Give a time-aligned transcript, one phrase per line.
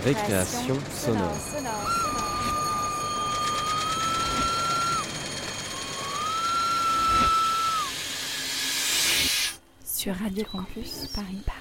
[0.00, 1.36] Récréation sonore.
[9.84, 11.58] Sur Radio Campus Paris Paris.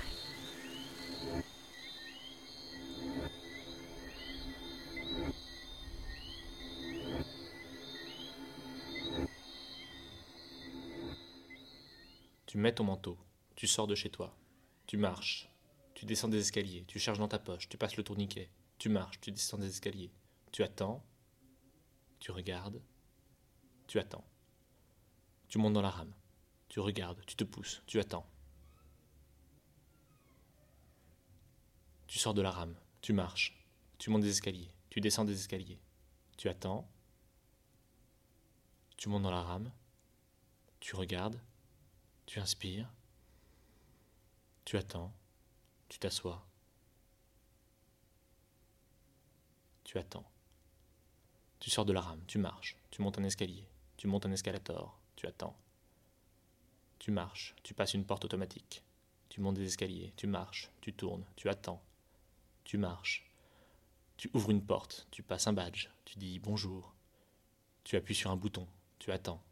[12.45, 13.17] Tu mets ton manteau,
[13.55, 14.33] tu sors de chez toi,
[14.87, 15.50] tu marches,
[16.01, 19.21] tu descends des escaliers, tu cherches dans ta poche, tu passes le tourniquet, tu marches,
[19.21, 20.11] tu descends des escaliers,
[20.51, 21.05] tu attends,
[22.19, 22.81] tu regardes,
[23.85, 24.25] tu attends.
[25.47, 26.11] Tu montes dans la rame,
[26.69, 28.25] tu regardes, tu te pousses, tu attends.
[32.07, 33.63] Tu sors de la rame, tu marches,
[33.99, 35.79] tu montes des escaliers, tu descends des escaliers,
[36.35, 36.89] tu attends,
[38.97, 39.71] tu montes dans la rame,
[40.79, 41.39] tu regardes,
[42.25, 42.91] tu inspires,
[44.65, 45.13] tu attends,
[45.91, 46.41] tu t'assois,
[49.83, 50.23] tu attends.
[51.59, 53.67] Tu sors de la rame, tu marches, tu montes un escalier,
[53.97, 55.53] tu montes un escalator, tu attends.
[56.97, 58.85] Tu marches, tu passes une porte automatique,
[59.27, 61.83] tu montes des escaliers, tu marches, tu tournes, tu attends.
[62.63, 63.29] Tu marches,
[64.15, 66.95] tu ouvres une porte, tu passes un badge, tu dis bonjour,
[67.83, 68.65] tu appuies sur un bouton,
[68.97, 69.43] tu attends.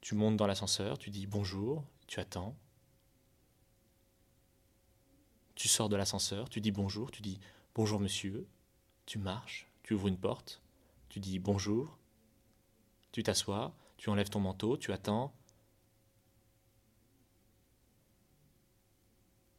[0.00, 2.56] Tu montes dans l'ascenseur, tu dis bonjour, tu attends.
[5.58, 7.40] Tu sors de l'ascenseur, tu dis bonjour, tu dis
[7.74, 8.46] bonjour monsieur,
[9.06, 10.62] tu marches, tu ouvres une porte,
[11.08, 11.98] tu dis bonjour,
[13.10, 15.34] tu t'assois, tu enlèves ton manteau, tu attends.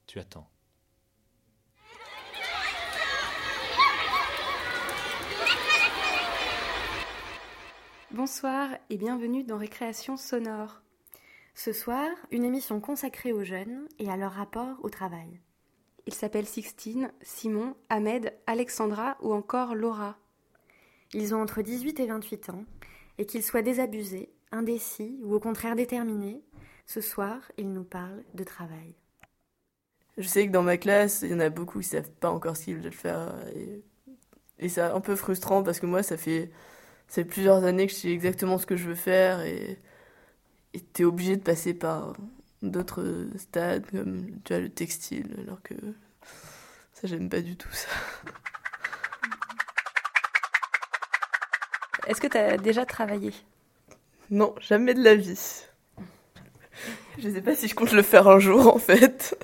[0.07, 0.49] Tu attends.
[8.11, 10.81] Bonsoir et bienvenue dans Récréation sonore.
[11.55, 15.41] Ce soir, une émission consacrée aux jeunes et à leur rapport au travail.
[16.07, 20.17] Ils s'appellent Sixtine, Simon, Ahmed, Alexandra ou encore Laura.
[21.13, 22.65] Ils ont entre 18 et 28 ans
[23.17, 26.41] et qu'ils soient désabusés, indécis ou au contraire déterminés,
[26.85, 28.95] ce soir, ils nous parlent de travail.
[30.17, 32.57] Je sais que dans ma classe, il y en a beaucoup qui savent pas encore
[32.57, 33.35] ce qu'ils veulent faire.
[33.55, 33.83] Et,
[34.57, 36.51] et c'est un peu frustrant parce que moi, ça fait,
[37.07, 39.79] ça fait plusieurs années que je sais exactement ce que je veux faire et
[40.73, 42.13] et t'es obligé de passer par
[42.61, 45.75] d'autres stades comme tu vois, le textile, alors que
[46.93, 47.87] ça, j'aime pas du tout ça.
[52.07, 53.33] Est-ce que tu as déjà travaillé?
[54.31, 55.63] Non, jamais de la vie.
[57.19, 59.37] Je sais pas si je compte le faire un jour en fait.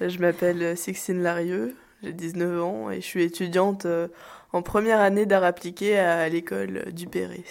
[0.00, 4.08] Je m'appelle Sixtine Larieux, j'ai 19 ans et je suis étudiante euh,
[4.52, 7.44] en première année d'art appliqué à l'école du Perret.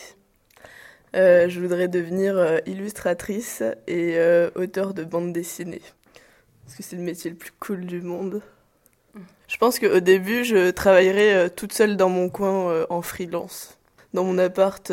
[1.16, 5.82] Euh, je voudrais devenir euh, illustratrice et euh, auteur de bande dessinée.
[6.66, 8.42] Parce que c'est le métier le plus cool du monde.
[9.48, 13.80] Je pense qu'au début, je travaillerai toute seule dans mon coin en freelance.
[14.14, 14.92] Dans mon appart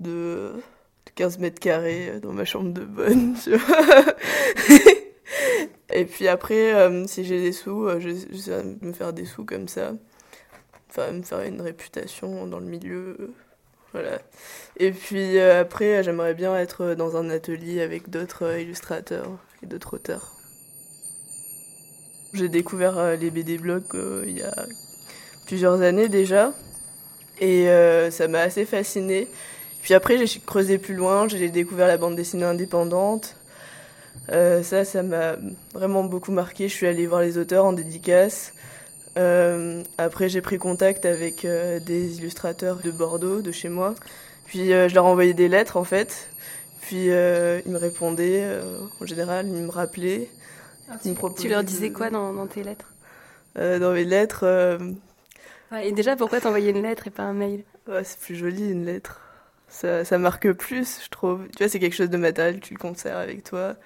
[0.00, 0.52] de
[1.14, 3.36] 15 mètres carrés, dans ma chambre de bonne.
[5.92, 8.08] Et puis après, si j'ai des sous, je
[8.50, 9.92] vais me faire des sous comme ça.
[10.90, 13.32] Enfin, me faire une réputation dans le milieu.
[13.94, 14.18] Voilà.
[14.76, 19.28] Et puis euh, après, j'aimerais bien être dans un atelier avec d'autres euh, illustrateurs
[19.62, 20.32] et d'autres auteurs.
[22.32, 23.84] J'ai découvert euh, les BD blogs
[24.26, 24.66] il y a
[25.46, 26.52] plusieurs années déjà.
[27.40, 27.66] Et
[28.10, 29.26] ça m'a assez fasciné.
[29.82, 33.34] Puis après, j'ai creusé plus loin, j'ai découvert la bande dessinée indépendante.
[34.28, 35.36] ça, ça m'a
[35.72, 36.68] vraiment beaucoup marqué.
[36.68, 38.52] Je suis allée voir les auteurs en dédicace.
[39.16, 43.94] Euh, après, j'ai pris contact avec euh, des illustrateurs de Bordeaux, de chez moi.
[44.46, 46.28] Puis euh, je leur envoyais des lettres en fait.
[46.82, 48.46] Puis euh, ils me répondaient.
[49.00, 50.28] en général, ils me rappelaient.
[50.90, 52.92] Ah, tu, tu, leur disais quoi dans, dans tes lettres?
[53.56, 54.78] Dans mes lettres.
[55.72, 57.64] Ouais, et déjà, pourquoi t'envoyer une lettre et pas un mail?
[57.88, 59.20] Ouais, C'est plus joli une lettre.
[59.68, 61.48] Ça, ça marque plus, je trouve.
[61.48, 63.76] Tu vois, c'est quelque chose de matériel, tu le conserves avec toi.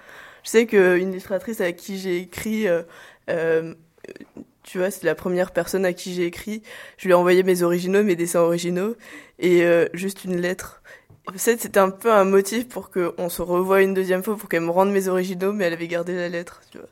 [0.43, 2.67] Je sais qu'une illustratrice à qui j'ai écrit
[4.69, 6.61] tu vois, c'est la première personne à qui j'ai écrit.
[6.97, 8.95] Je lui ai envoyé mes originaux, mes dessins originaux,
[9.39, 10.83] et euh, juste une lettre.
[11.27, 14.47] En fait, c'était un peu un motif pour qu'on se revoie une deuxième fois, pour
[14.47, 16.87] qu'elle me rende mes originaux, mais elle avait gardé la lettre, tu vois.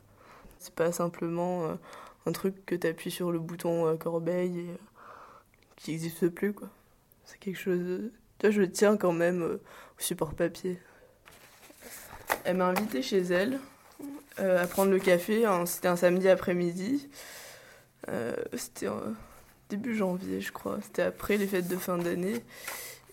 [0.58, 1.74] C'est pas simplement euh,
[2.26, 4.78] un truc que tu appuies sur le bouton euh, corbeille et
[5.76, 6.70] qui n'existe plus, quoi.
[7.26, 8.10] C'est quelque chose...
[8.40, 9.60] Toi, je tiens quand même au
[10.00, 10.80] support papier.
[12.44, 13.60] Elle m'a invité chez elle
[14.38, 15.44] à prendre le café.
[15.66, 17.08] C'était un samedi après-midi.
[18.10, 18.88] Euh, c'était
[19.70, 20.80] début janvier, je crois.
[20.82, 22.44] C'était après les fêtes de fin d'année.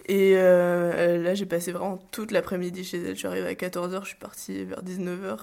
[0.07, 3.15] Et euh, là, j'ai passé vraiment toute l'après-midi chez elle.
[3.15, 5.39] Je suis arrivée à 14h, je suis partie vers 19h.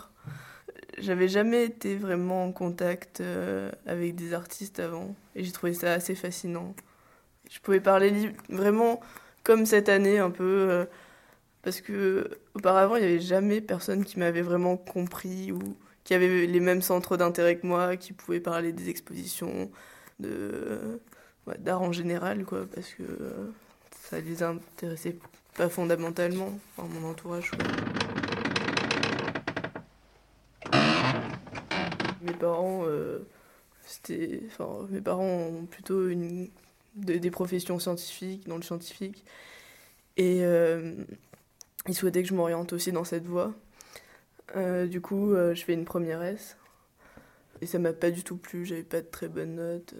[0.99, 5.93] j'avais jamais été vraiment en contact euh, avec des artistes avant et j'ai trouvé ça
[5.93, 6.75] assez fascinant.
[7.49, 9.01] Je pouvais parler vraiment
[9.43, 10.87] comme cette année un peu
[11.63, 15.59] parce que auparavant il n'y avait jamais personne qui m'avait vraiment compris ou
[16.03, 19.71] qui avait les mêmes centres d'intérêt que moi, qui pouvait parler des expositions,
[20.19, 20.99] de
[21.57, 23.03] d'art en général quoi parce que
[24.11, 25.17] ça les intéressait
[25.55, 27.51] pas fondamentalement, enfin, mon entourage.
[32.21, 33.19] Mes parents, euh,
[33.85, 36.49] c'était, enfin, mes parents ont plutôt une,
[36.95, 39.23] des professions scientifiques, dans le scientifique,
[40.17, 40.93] et euh,
[41.87, 43.53] ils souhaitaient que je m'oriente aussi dans cette voie.
[44.55, 46.57] Euh, du coup, je fais une première S,
[47.61, 49.95] et ça m'a pas du tout plu, j'avais pas de très bonnes notes.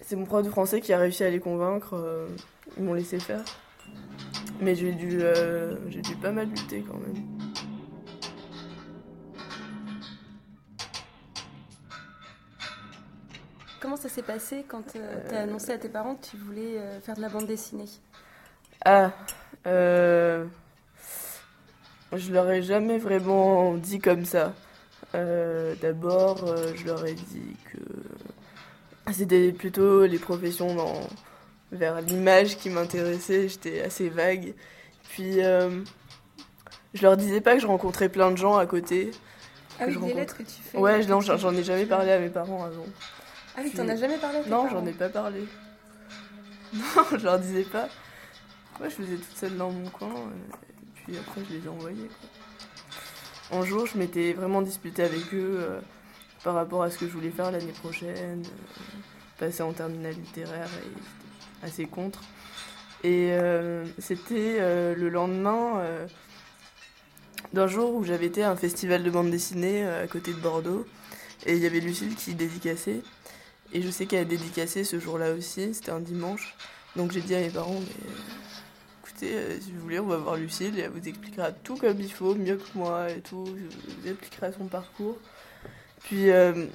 [0.00, 2.28] C'est mon prof de français qui a réussi à les convaincre,
[2.76, 3.44] ils m'ont laissé faire.
[4.60, 5.20] Mais j'ai dû,
[5.88, 7.22] j'ai dû pas mal lutter quand même.
[13.80, 16.78] Comment ça s'est passé quand euh, tu as annoncé à tes parents que tu voulais
[16.78, 17.84] euh, faire de la bande dessinée?
[18.82, 19.12] Ah,
[19.66, 20.46] euh,
[22.16, 24.52] je leur ai jamais vraiment dit comme ça.
[25.12, 26.44] D'abord,
[26.74, 31.00] je leur ai dit que c'était plutôt les professions dans,
[31.70, 33.48] vers l'image qui m'intéressait.
[33.48, 34.54] J'étais assez vague.
[35.10, 35.40] Puis,
[36.94, 39.10] je leur disais pas que je rencontrais plein de gens à côté.
[39.80, 40.78] Ah oui, les lettres que tu fais.
[40.78, 42.86] Ouais, non, j'en ai jamais parlé à mes parents avant.
[43.56, 45.44] Ah oui, t'en as jamais parlé Non, j'en ai pas parlé.
[46.74, 47.88] Non, je leur disais pas.
[48.80, 50.73] Moi, je faisais toute seule dans mon coin, et
[51.04, 52.08] puis après, je les ai envoyés.
[53.52, 55.80] Un jour, je m'étais vraiment disputée avec eux euh,
[56.42, 58.98] par rapport à ce que je voulais faire l'année prochaine, euh,
[59.38, 60.68] passer en terminale littéraire,
[61.62, 62.20] et assez contre.
[63.02, 64.58] Et euh, c'était
[64.94, 65.82] le lendemain
[67.52, 70.86] d'un jour où j'avais été à un festival de bande dessinée à côté de Bordeaux,
[71.44, 73.02] et il y avait Lucille qui dédicaçait.
[73.74, 76.54] Et je sais qu'elle a dédicacé ce jour-là aussi, c'était un dimanche.
[76.96, 78.10] Donc j'ai dit à mes parents, mais
[79.32, 82.12] euh, si vous voulez, on va voir Lucille et elle vous expliquera tout comme il
[82.12, 83.46] faut, mieux que moi et tout.
[83.46, 85.18] Je vous expliquera son parcours.
[86.02, 86.66] Puis euh,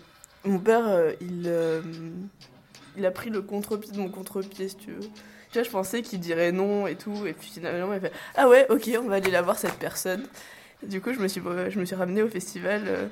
[0.43, 1.51] mon père, il,
[2.97, 5.07] il a pris le contre-pied de mon contre-pied, si tu veux.
[5.51, 7.25] Tu vois, je pensais qu'il dirait non et tout.
[7.25, 10.25] Et puis finalement, il fait Ah ouais, ok, on va aller la voir cette personne.
[10.83, 13.09] du coup, je me suis, je me suis ramenée au festival.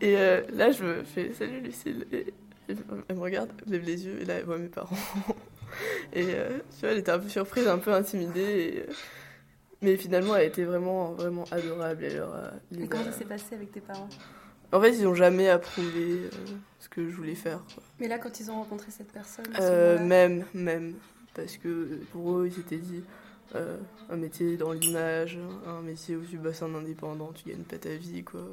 [0.00, 2.06] et là, je me fais Salut Lucille.
[3.08, 4.96] Elle me regarde, lève les yeux, et là, elle voit mes parents.
[6.12, 8.84] et euh, tu vois, elle était un peu surprise, un peu intimidée.
[8.88, 8.92] Euh,
[9.82, 12.04] mais finalement, elle était vraiment, vraiment adorable.
[12.04, 12.16] Et,
[12.82, 14.08] et comment ça s'est passé avec tes parents?
[14.72, 16.30] En fait, ils n'ont jamais approuvé euh,
[16.78, 17.60] ce que je voulais faire.
[17.98, 19.46] Mais là, quand ils ont rencontré cette personne
[20.06, 20.94] Même, même.
[21.34, 23.02] Parce que pour eux, ils s'étaient dit
[23.54, 27.94] un métier dans l'image, un métier où tu bosses en indépendant, tu gagnes pas ta
[27.94, 28.46] vie, quoi.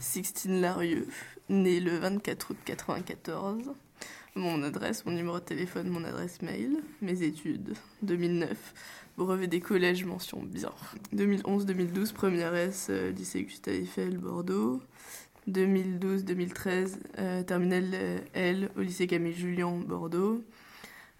[0.00, 1.08] Sixtine Larieux,
[1.48, 3.72] née le 24 août 94.
[4.34, 8.56] Mon adresse, mon numéro de téléphone, mon adresse mail, mes études, 2009,
[9.16, 10.72] brevet des collèges, mention bien.
[11.14, 14.80] 2011-2012, première S, euh, lycée Gustave Eiffel, Bordeaux.
[15.48, 20.44] 2012-2013, euh, terminale euh, L au lycée Camille Julien, Bordeaux.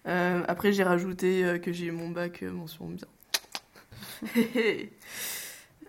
[0.05, 3.07] après, j'ai rajouté que j'ai eu mon bac mention bien.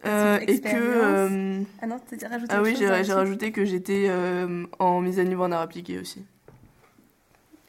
[0.07, 0.69] Euh, et que.
[0.75, 5.25] Euh, ah non, t'as rajouté Ah oui, j'ai rajouté que j'étais euh, en mise à
[5.25, 6.25] niveau en art appliqué aussi.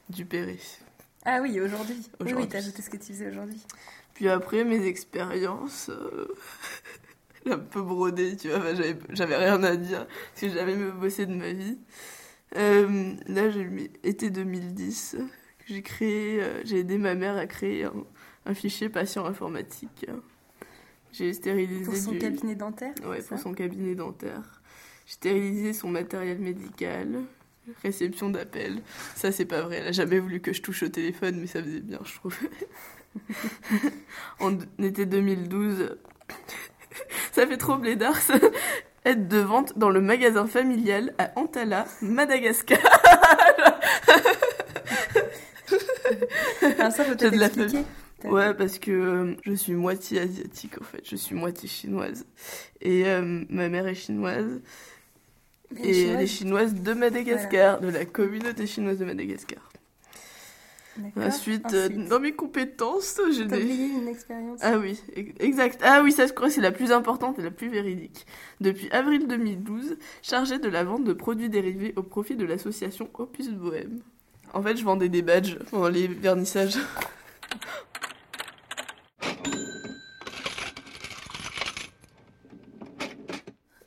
[0.10, 0.58] Du Péré.
[1.26, 1.98] Ah oui, aujourd'hui.
[2.22, 3.62] Oui, oui t'as ajouté ce que tu faisais aujourd'hui.
[4.14, 5.92] Puis après, mes expériences.
[7.48, 8.62] un peu brodé, tu vois,
[9.10, 11.80] j'avais rien à dire, parce que j'avais jamais bossé de ma vie.
[12.54, 15.18] là, j'ai été 2010,
[15.66, 17.94] j'ai créé, j'ai aidé ma mère à créer un,
[18.46, 20.06] un fichier patient informatique
[21.14, 21.84] j'ai stérilisé.
[21.84, 24.62] Pour son cabinet dentaire Ouais, pour son cabinet dentaire.
[25.06, 27.22] J'ai stérilisé son matériel médical.
[27.84, 28.82] Réception d'appel.
[29.16, 29.78] Ça, c'est pas vrai.
[29.78, 32.36] Elle a jamais voulu que je touche au téléphone, mais ça faisait bien, je trouve.
[34.40, 35.98] en été 2012.
[37.32, 38.36] ça fait trop blédard, ça.
[39.04, 42.78] Aide de vente dans le magasin familial à Antala, Madagascar.
[46.80, 47.84] ah, ça, peut-être expliquer
[48.26, 52.26] Ouais, parce que euh, je suis moitié asiatique en fait, je suis moitié chinoise.
[52.82, 54.62] Et euh, ma mère est chinoise.
[55.84, 59.72] et elle est chinoise de Madagascar, de la communauté chinoise de Madagascar.
[61.16, 63.62] Ensuite, euh, dans mes compétences, j'ai des...
[63.62, 64.60] une expérience?
[64.62, 65.02] Ah oui,
[65.40, 65.82] exact.
[65.84, 68.26] Ah oui, ça je crois c'est la plus importante et la plus véridique.
[68.60, 73.50] Depuis avril 2012, chargée de la vente de produits dérivés au profit de l'association Opus
[73.50, 74.02] Bohème.
[74.54, 76.78] En fait, je vendais des badges pendant les vernissages.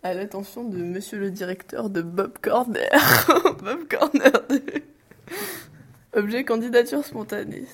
[0.04, 2.90] À l'attention de monsieur le directeur de Bob Corner.
[3.62, 4.62] Bob Corner 2.
[6.12, 7.64] Objet candidature spontanée.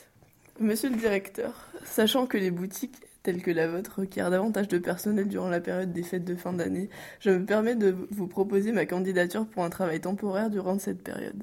[0.60, 2.94] Monsieur le directeur, sachant que les boutiques
[3.24, 6.52] telles que la vôtre requièrent davantage de personnel durant la période des fêtes de fin
[6.52, 11.02] d'année, je me permets de vous proposer ma candidature pour un travail temporaire durant cette
[11.02, 11.42] période.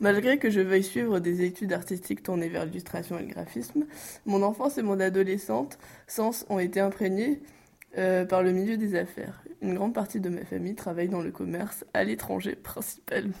[0.00, 3.86] Malgré que je veuille suivre des études artistiques tournées vers l'illustration et le graphisme,
[4.26, 5.78] mon enfance et mon adolescente
[6.50, 7.40] ont été imprégnés
[7.98, 9.42] euh, par le milieu des affaires.
[9.62, 13.34] Une grande partie de ma famille travaille dans le commerce à l'étranger principalement.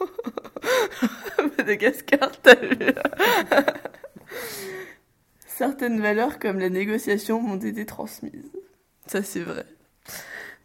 [1.58, 2.76] Madagascar, t'as vu
[5.46, 8.50] Certaines valeurs comme la négociation m'ont été transmises.
[9.06, 9.66] Ça c'est vrai.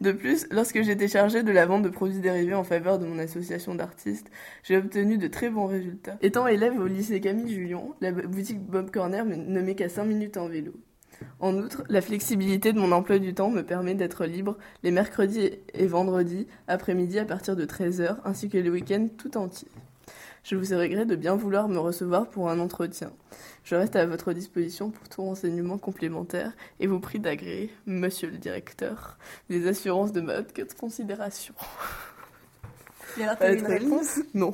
[0.01, 3.17] De plus, lorsque j'étais chargée de la vente de produits dérivés en faveur de mon
[3.17, 4.29] association d'artistes,
[4.63, 6.17] j'ai obtenu de très bons résultats.
[6.21, 10.37] Étant élève au lycée Camille Julien, la boutique Bob Corner ne met qu'à 5 minutes
[10.37, 10.73] en vélo.
[11.39, 15.51] En outre, la flexibilité de mon emploi du temps me permet d'être libre les mercredis
[15.73, 19.71] et vendredis après-midi à partir de 13h ainsi que les week-ends tout entiers.
[20.43, 23.11] Je vous ai gré de bien vouloir me recevoir pour un entretien.
[23.63, 28.37] Je reste à votre disposition pour tout renseignement complémentaire et vous prie d'agréer, monsieur le
[28.37, 29.17] directeur,
[29.49, 31.55] les assurances de ma haute considération.
[33.19, 34.19] Alors, t'as une réponse?
[34.35, 34.51] Non.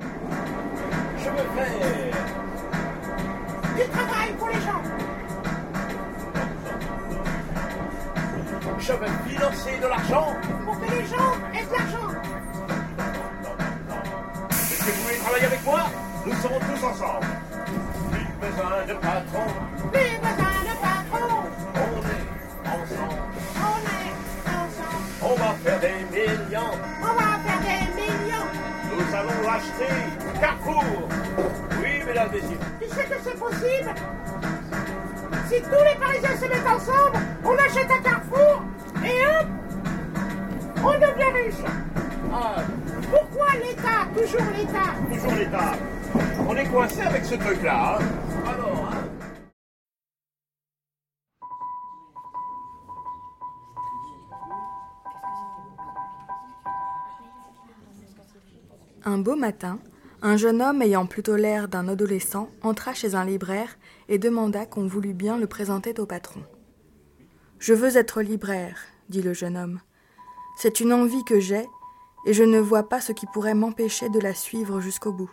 [0.00, 1.93] Je me fais
[8.86, 10.36] Je veux financer de l'argent
[10.66, 12.10] pour que les gens aient de l'argent.
[14.50, 15.80] Est-ce que vous voulez travailler avec moi?
[16.26, 17.26] Nous serons tous ensemble.
[18.10, 19.46] Plus besoin de patron.
[19.90, 21.28] Plus besoin de patron.
[21.76, 22.26] On est
[22.68, 23.20] ensemble.
[23.56, 24.12] On est
[24.52, 25.00] ensemble.
[25.22, 26.74] On va faire des millions.
[27.00, 28.48] On va faire des millions.
[28.92, 29.94] Nous allons acheter
[30.38, 31.08] Carrefour.
[31.80, 32.60] Oui, mesdames et messieurs.
[32.82, 33.94] Tu sais que c'est possible?
[35.48, 38.62] Si tous les Parisiens se mettent ensemble, on achète un Carrefour
[39.04, 39.46] et hop,
[40.78, 41.64] on devient riche.
[42.32, 42.62] Ah.
[43.10, 44.94] Pourquoi l'État Toujours l'État?
[45.12, 45.72] Toujours l'État.
[46.48, 47.98] On est coincé avec ce truc-là.
[47.98, 48.04] Hein
[48.46, 49.04] Alors, hein
[59.06, 59.78] Un beau matin,
[60.22, 63.76] un jeune homme ayant plutôt l'air d'un adolescent entra chez un libraire
[64.08, 66.40] et demanda qu'on voulût bien le présenter au patron.
[67.58, 69.80] Je veux être libraire, dit le jeune homme.
[70.56, 71.66] C'est une envie que j'ai,
[72.26, 75.30] et je ne vois pas ce qui pourrait m'empêcher de la suivre jusqu'au bout.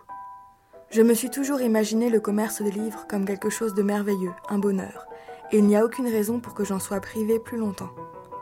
[0.90, 4.58] Je me suis toujours imaginé le commerce des livres comme quelque chose de merveilleux, un
[4.58, 5.06] bonheur,
[5.52, 7.92] et il n'y a aucune raison pour que j'en sois privé plus longtemps.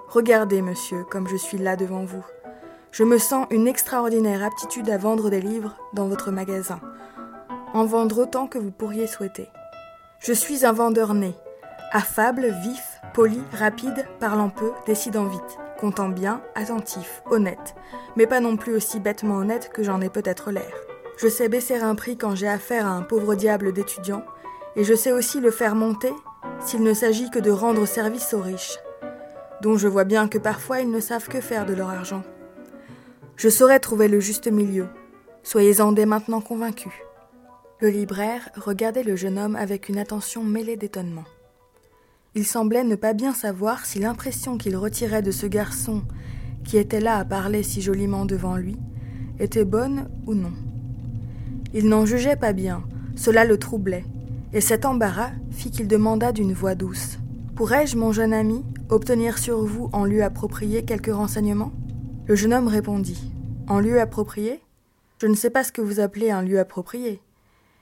[0.08, 2.26] Regardez, monsieur, comme je suis là devant vous.
[2.92, 6.80] Je me sens une extraordinaire aptitude à vendre des livres dans votre magasin.
[7.74, 9.48] En vendre autant que vous pourriez souhaiter.
[10.20, 11.36] Je suis un vendeur né,
[11.92, 12.89] affable, vif,
[13.20, 17.76] poli, rapide, parlant peu, décidant vite, comptant bien, attentif, honnête,
[18.16, 20.72] mais pas non plus aussi bêtement honnête que j'en ai peut-être l'air.
[21.18, 24.24] Je sais baisser un prix quand j'ai affaire à un pauvre diable d'étudiant,
[24.78, 26.14] et je sais aussi le faire monter
[26.62, 28.78] s'il ne s'agit que de rendre service aux riches,
[29.62, 32.24] dont je vois bien que parfois ils ne savent que faire de leur argent.
[33.36, 34.88] Je saurai trouver le juste milieu.
[35.44, 36.94] Soyez-en dès maintenant convaincus.
[37.82, 41.26] Le libraire regardait le jeune homme avec une attention mêlée d'étonnement.
[42.36, 46.04] Il semblait ne pas bien savoir si l'impression qu'il retirait de ce garçon,
[46.64, 48.78] qui était là à parler si joliment devant lui,
[49.40, 50.54] était bonne ou non.
[51.74, 52.84] Il n'en jugeait pas bien,
[53.16, 54.06] cela le troublait,
[54.54, 57.18] et cet embarras fit qu'il demanda d'une voix douce.
[57.56, 61.74] Pourrais-je, mon jeune ami, obtenir sur vous en lieu approprié quelques renseignements?
[62.28, 63.32] Le jeune homme répondit.
[63.68, 64.62] En lieu approprié?
[65.20, 67.22] Je ne sais pas ce que vous appelez un lieu approprié.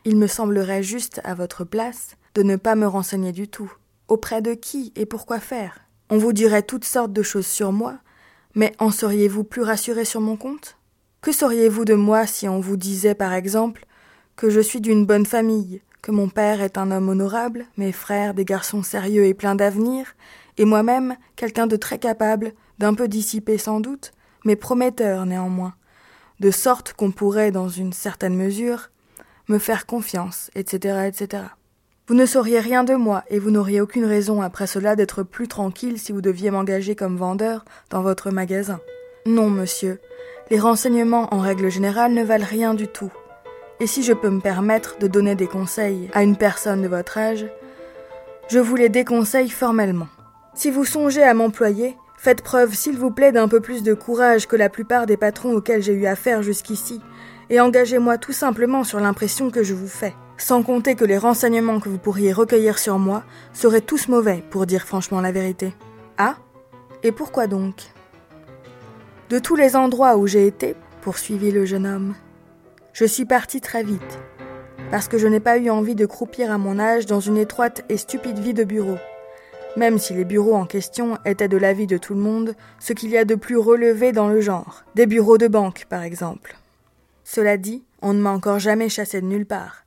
[0.06, 3.72] Il me semblerait juste, à votre place, de ne pas me renseigner du tout.
[4.08, 5.80] Auprès de qui et pourquoi faire?
[6.10, 7.98] On vous dirait toutes sortes de choses sur moi,
[8.56, 10.78] mais en seriez-vous plus rassuré sur mon compte?
[11.22, 13.86] Que sauriez-vous de moi si on vous disait, par exemple,
[14.38, 18.34] que je suis d'une bonne famille, que mon père est un homme honorable, mes frères
[18.34, 20.16] des garçons sérieux et pleins d'avenir,
[20.58, 24.14] et moi-même quelqu'un de très capable, d'un peu dissipé sans doute,
[24.46, 25.74] mais prometteur néanmoins,
[26.40, 28.90] de sorte qu'on pourrait, dans une certaine mesure,
[29.50, 31.44] me faire confiance, etc., etc.
[32.08, 35.50] Vous ne sauriez rien de moi, et vous n'auriez aucune raison après cela d'être plus
[35.50, 38.80] tranquille si vous deviez m'engager comme vendeur dans votre magasin.
[39.26, 40.00] Non, monsieur,
[40.50, 43.12] les renseignements en règle générale ne valent rien du tout.
[43.82, 47.18] Et si je peux me permettre de donner des conseils à une personne de votre
[47.18, 47.46] âge,
[48.48, 50.08] je vous les déconseille formellement.
[50.54, 54.48] Si vous songez à m'employer, Faites preuve, s'il vous plaît, d'un peu plus de courage
[54.48, 57.00] que la plupart des patrons auxquels j'ai eu affaire jusqu'ici,
[57.52, 61.79] et engagez-moi tout simplement sur l'impression que je vous fais, sans compter que les renseignements
[61.79, 65.74] que vous pourriez recueillir sur moi seraient tous mauvais, pour dire franchement la vérité.
[66.17, 66.36] Ah
[67.03, 67.75] Et pourquoi donc?
[69.29, 72.15] De tous les endroits où j'ai été, poursuivit le jeune homme,
[72.94, 74.20] je suis parti très vite,
[74.89, 77.84] parce que je n'ai pas eu envie de croupir à mon âge dans une étroite
[77.89, 78.98] et stupide vie de bureau,
[79.75, 83.10] même si les bureaux en question étaient de l'avis de tout le monde ce qu'il
[83.10, 86.58] y a de plus relevé dans le genre, des bureaux de banque par exemple.
[87.24, 89.87] Cela dit, on ne m'a encore jamais chassé de nulle part.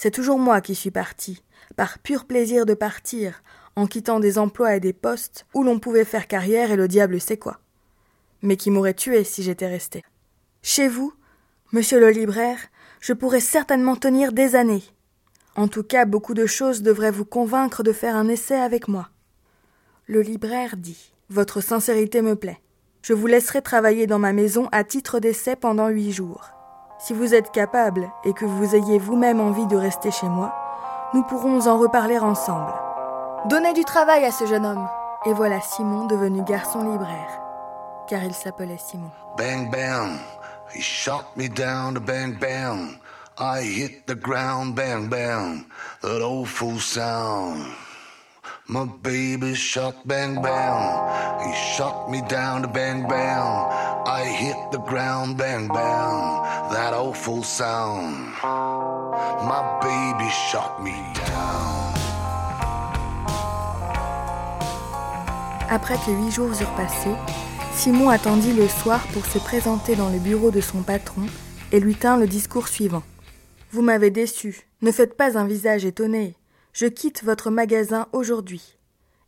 [0.00, 1.42] C'est toujours moi qui suis parti,
[1.74, 3.42] par pur plaisir de partir,
[3.74, 7.20] en quittant des emplois et des postes où l'on pouvait faire carrière et le diable
[7.20, 7.58] sait quoi.
[8.40, 10.04] Mais qui m'aurait tué si j'étais resté.
[10.62, 11.12] Chez vous,
[11.72, 12.60] monsieur le libraire,
[13.00, 14.84] je pourrais certainement tenir des années.
[15.56, 19.08] En tout cas, beaucoup de choses devraient vous convaincre de faire un essai avec moi.
[20.06, 22.60] Le libraire dit Votre sincérité me plaît.
[23.02, 26.52] Je vous laisserai travailler dans ma maison à titre d'essai pendant huit jours.
[26.98, 30.52] Si vous êtes capable et que vous ayez vous-même envie de rester chez moi,
[31.14, 32.72] nous pourrons en reparler ensemble.
[33.46, 34.88] Donnez du travail à ce jeune homme.
[35.26, 37.40] Et voilà Simon devenu garçon libraire,
[38.06, 39.10] car il s'appelait Simon.
[39.36, 40.18] Bang bang,
[40.72, 42.98] he shot me down to bang bang.
[43.38, 45.64] I hit the ground, bang bang,
[46.02, 47.64] that awful sound.
[48.70, 53.48] My baby shot bang bang, he shot me down to bang bang.
[54.06, 58.34] I hit the ground, bang bang, that awful sound.
[58.42, 61.94] My baby shot me down.
[65.70, 67.08] Après que huit jours eurent passé,
[67.72, 71.22] Simon attendit le soir pour se présenter dans le bureau de son patron
[71.72, 73.02] et lui tint le discours suivant.
[73.72, 74.68] Vous m'avez déçu.
[74.82, 76.34] Ne faites pas un visage étonné.
[76.80, 78.78] Je quitte votre magasin aujourd'hui.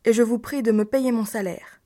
[0.04, 1.80] Et je vous prie de me payer mon salaire.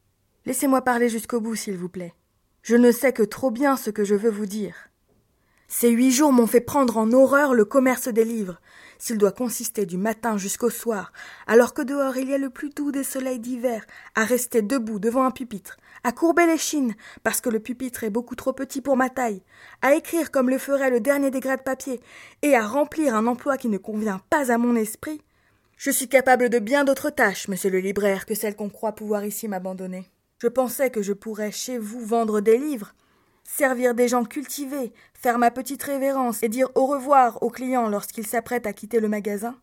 [0.45, 2.13] Laissez-moi parler jusqu'au bout, s'il vous plaît.
[2.61, 4.77] Je ne sais que trop bien ce que je veux vous dire.
[5.67, 8.61] Ces huit jours m'ont fait prendre en horreur le commerce des livres,
[8.99, 11.15] s'il doit consister du matin jusqu'au soir,
[11.47, 14.99] alors que dehors il y a le plus doux des soleils d'hiver, à rester debout
[14.99, 18.83] devant un pupitre, à courber les chines, parce que le pupitre est beaucoup trop petit
[18.83, 19.43] pour ma taille,
[19.81, 22.03] à écrire comme le ferait le dernier des de papier,
[22.43, 25.23] et à remplir un emploi qui ne convient pas à mon esprit,
[25.77, 29.25] je suis capable de bien d'autres tâches, monsieur le libraire, que celles qu'on croit pouvoir
[29.25, 30.09] ici m'abandonner.
[30.39, 32.95] Je pensais que je pourrais chez vous vendre des livres,
[33.45, 38.27] servir des gens cultivés, faire ma petite révérence et dire au revoir aux clients lorsqu'ils
[38.27, 39.57] s'apprêtent à quitter le magasin.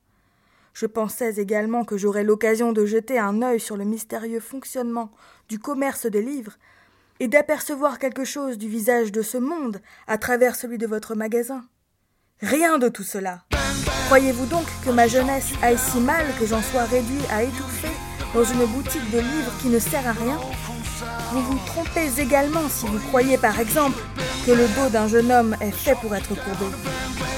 [0.74, 5.12] Je pensais également que j'aurais l'occasion de jeter un œil sur le mystérieux fonctionnement
[5.50, 6.58] du commerce des livres
[7.20, 11.64] et d'apercevoir quelque chose du visage de ce monde à travers celui de votre magasin.
[12.42, 13.44] Rien de tout cela.
[14.06, 17.92] Croyez-vous donc que ma jeunesse aille si mal que j'en sois réduit à étouffer
[18.34, 20.38] dans une boutique de livres qui ne sert à rien?
[21.32, 24.00] Vous vous trompez également si vous croyez par exemple
[24.46, 26.66] que le dos d'un jeune homme est fait pour être courbé.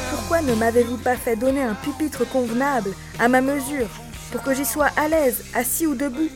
[0.09, 3.87] Pourquoi ne m'avez-vous pas fait donner un pupitre convenable, à ma mesure,
[4.31, 6.29] pour que j'y sois à l'aise, assis ou debout?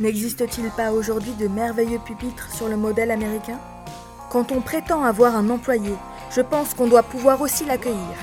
[0.00, 3.58] N'existe-t-il pas aujourd'hui de merveilleux pupitres sur le modèle américain?
[4.30, 5.94] Quand on prétend avoir un employé,
[6.34, 8.16] je pense qu'on doit pouvoir aussi l'accueillir.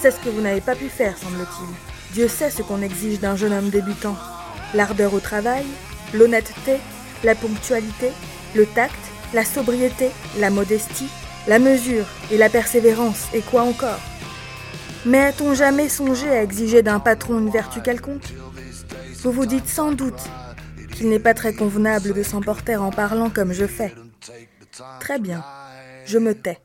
[0.00, 2.14] C'est ce que vous n'avez pas pu faire, semble-t-il.
[2.14, 4.16] Dieu sait ce qu'on exige d'un jeune homme débutant.
[4.74, 5.64] L'ardeur au travail,
[6.14, 6.76] l'honnêteté,
[7.24, 8.12] la ponctualité,
[8.54, 8.94] le tact,
[9.34, 11.08] la sobriété, la modestie,
[11.48, 14.00] la mesure et la persévérance, et quoi encore?
[15.04, 18.32] Mais a-t-on jamais songé à exiger d'un patron une vertu quelconque?
[19.22, 20.22] Vous vous dites sans doute
[20.92, 23.94] qu'il n'est pas très convenable de s'emporter en parlant comme je fais.
[25.00, 25.44] Très bien,
[26.04, 26.60] je me tais.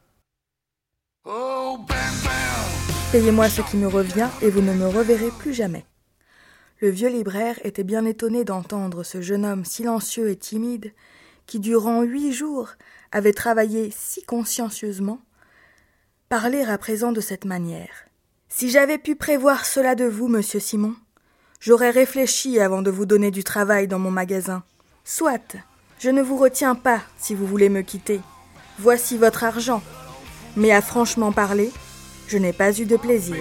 [3.14, 5.86] Payez-moi ce qui me revient et vous ne me reverrez plus jamais.
[6.80, 10.94] Le vieux libraire était bien étonné d'entendre ce jeune homme silencieux et timide,
[11.46, 12.70] qui durant huit jours
[13.12, 15.20] avait travaillé si consciencieusement,
[16.28, 18.08] parler à présent de cette manière.
[18.50, 20.96] Si j'avais pu prévoir cela de vous, monsieur Simon,
[21.60, 24.64] j'aurais réfléchi avant de vous donner du travail dans mon magasin.
[25.04, 25.56] Soit,
[26.00, 28.22] je ne vous retiens pas si vous voulez me quitter.
[28.80, 29.84] Voici votre argent.
[30.58, 31.72] Mais à franchement parler,
[32.28, 33.38] je n'ai pas eu de plaisir.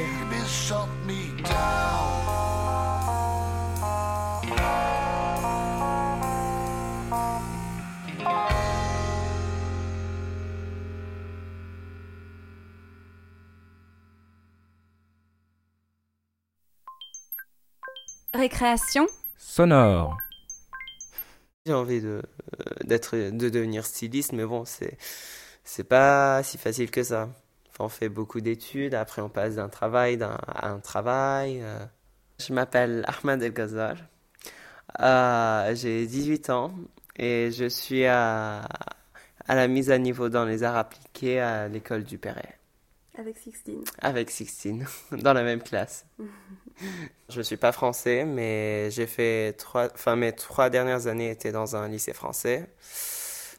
[18.34, 20.16] Récréation sonore.
[21.66, 22.22] J'ai envie de,
[22.82, 24.96] d'être, de devenir styliste, mais bon, c'est,
[25.64, 27.28] c'est pas si facile que ça.
[27.72, 31.60] Enfin, on fait beaucoup d'études, après on passe d'un travail d'un, à un travail.
[31.62, 31.78] euh.
[32.38, 33.98] Je m'appelle Ahmed El Ghazal.
[35.00, 36.74] Euh, j'ai 18 ans
[37.16, 38.62] et je suis à,
[39.46, 42.58] à la mise à niveau dans les arts appliqués à l'école du Perret.
[43.16, 43.84] Avec Sixtine.
[44.00, 46.06] Avec Sixtine, dans la même classe.
[47.28, 51.52] je ne suis pas français, mais j'ai fait trois, enfin mes trois dernières années étaient
[51.52, 52.66] dans un lycée français.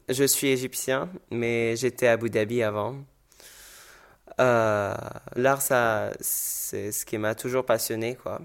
[0.10, 2.95] Je suis égyptien, mais j'étais à Abu Dhabi avant.
[4.39, 4.96] Euh,
[5.36, 8.41] l'art, ça, c'est ce qui m'a toujours passionné, quoi.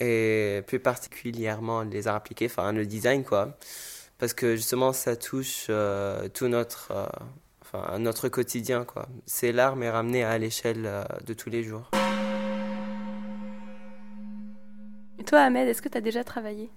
[0.00, 3.56] Et plus particulièrement les arts appliqués, enfin le design, quoi.
[4.18, 7.06] Parce que justement, ça touche euh, tout notre, euh,
[7.62, 9.08] enfin, notre quotidien, quoi.
[9.26, 11.90] C'est l'art, mais ramené à l'échelle de tous les jours.
[15.18, 16.70] Et toi, Ahmed, est-ce que tu as déjà travaillé?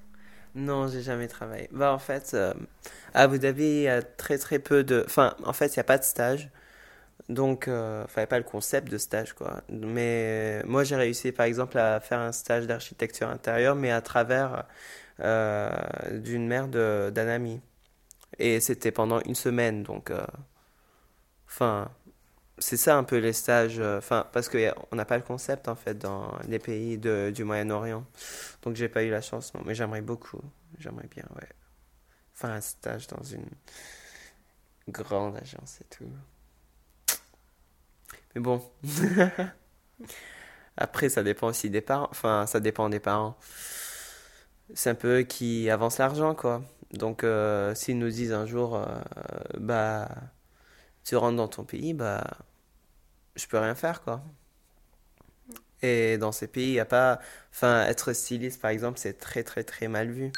[0.56, 1.70] Non, j'ai jamais travaillé.
[1.72, 5.04] Bah, en fait, à Abu Dhabi, il y a très très peu de.
[5.06, 6.50] Enfin, en fait, il n'y a pas de stage.
[7.30, 9.62] Donc, euh, pas le concept de stage, quoi.
[9.70, 14.66] Mais moi, j'ai réussi, par exemple, à faire un stage d'architecture intérieure, mais à travers
[15.22, 15.70] euh,
[16.20, 17.62] d'une mère d'un ami.
[18.40, 20.26] Et c'était pendant une semaine, donc, euh,
[21.48, 21.92] enfin,
[22.60, 25.98] c'est ça un peu les stages, enfin, parce qu'on n'a pas le concept, en fait,
[25.98, 28.06] dans les pays de, du Moyen-Orient.
[28.64, 30.42] Donc, j'ai pas eu la chance, non, mais j'aimerais beaucoup,
[30.80, 31.50] j'aimerais bien, ouais,
[32.34, 33.46] faire un stage dans une
[34.90, 36.10] grande agence et tout.
[38.40, 38.62] Bon.
[40.78, 42.08] Après, ça dépend aussi des parents.
[42.12, 43.38] Enfin, ça dépend des parents.
[44.74, 46.62] C'est un peu eux qui avancent l'argent, quoi.
[46.94, 48.86] Donc, euh, s'ils nous disent un jour, euh,
[49.60, 50.10] bah,
[51.04, 52.24] tu rentres dans ton pays, bah,
[53.36, 54.24] je peux rien faire, quoi.
[55.82, 57.20] Et dans ces pays, il n'y a pas.
[57.52, 60.32] Enfin, être styliste, par exemple, c'est très, très, très mal vu.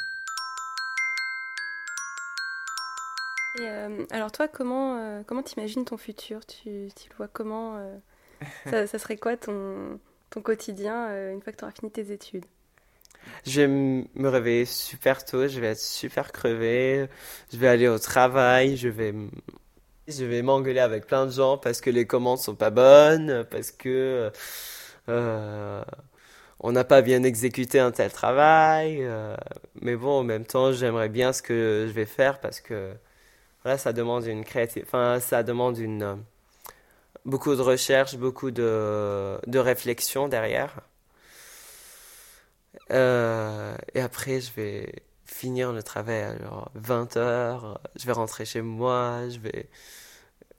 [3.58, 6.44] Et euh, alors toi, comment euh, comment t'imagines ton futur?
[6.46, 7.96] Tu, tu, le vois comment euh,
[8.70, 12.46] ça, ça, serait quoi ton, ton quotidien une fois que tu auras fini tes études?
[13.46, 17.08] Je vais me réveiller super tôt, je vais être super crevé,
[17.52, 19.14] je vais aller au travail, je vais
[20.08, 23.70] je vais m'engueuler avec plein de gens parce que les commandes sont pas bonnes, parce
[23.70, 24.32] que
[26.64, 29.06] on n'a pas bien exécuté un tel travail.
[29.82, 32.94] mais bon, en même temps, j'aimerais bien ce que je vais faire parce que
[33.64, 34.44] voilà, ça demande une
[34.82, 36.16] enfin, ça demande une, euh,
[37.24, 40.80] beaucoup de recherche, beaucoup de, de réflexion derrière.
[42.90, 44.92] Euh, et après, je vais
[45.26, 46.34] finir le travail à
[46.74, 49.68] 20 heures, je vais rentrer chez moi, je vais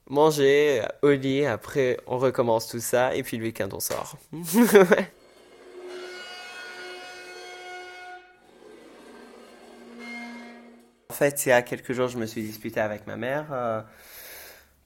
[0.09, 4.17] manger au lit, après on recommence tout ça, et puis le week-end on sort.
[11.29, 13.81] fait, il y a quelques jours, je me suis disputé avec ma mère euh,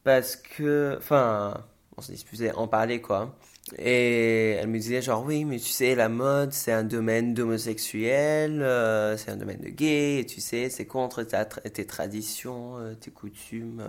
[0.03, 1.65] parce que, enfin,
[1.97, 3.35] on se disputait, on parlait quoi.
[3.77, 8.61] Et elle me disait genre oui, mais tu sais, la mode, c'est un domaine d'homosexuels,
[8.61, 13.11] euh, c'est un domaine de gays, et tu sais, c'est contre tes traditions, euh, tes
[13.11, 13.85] coutumes,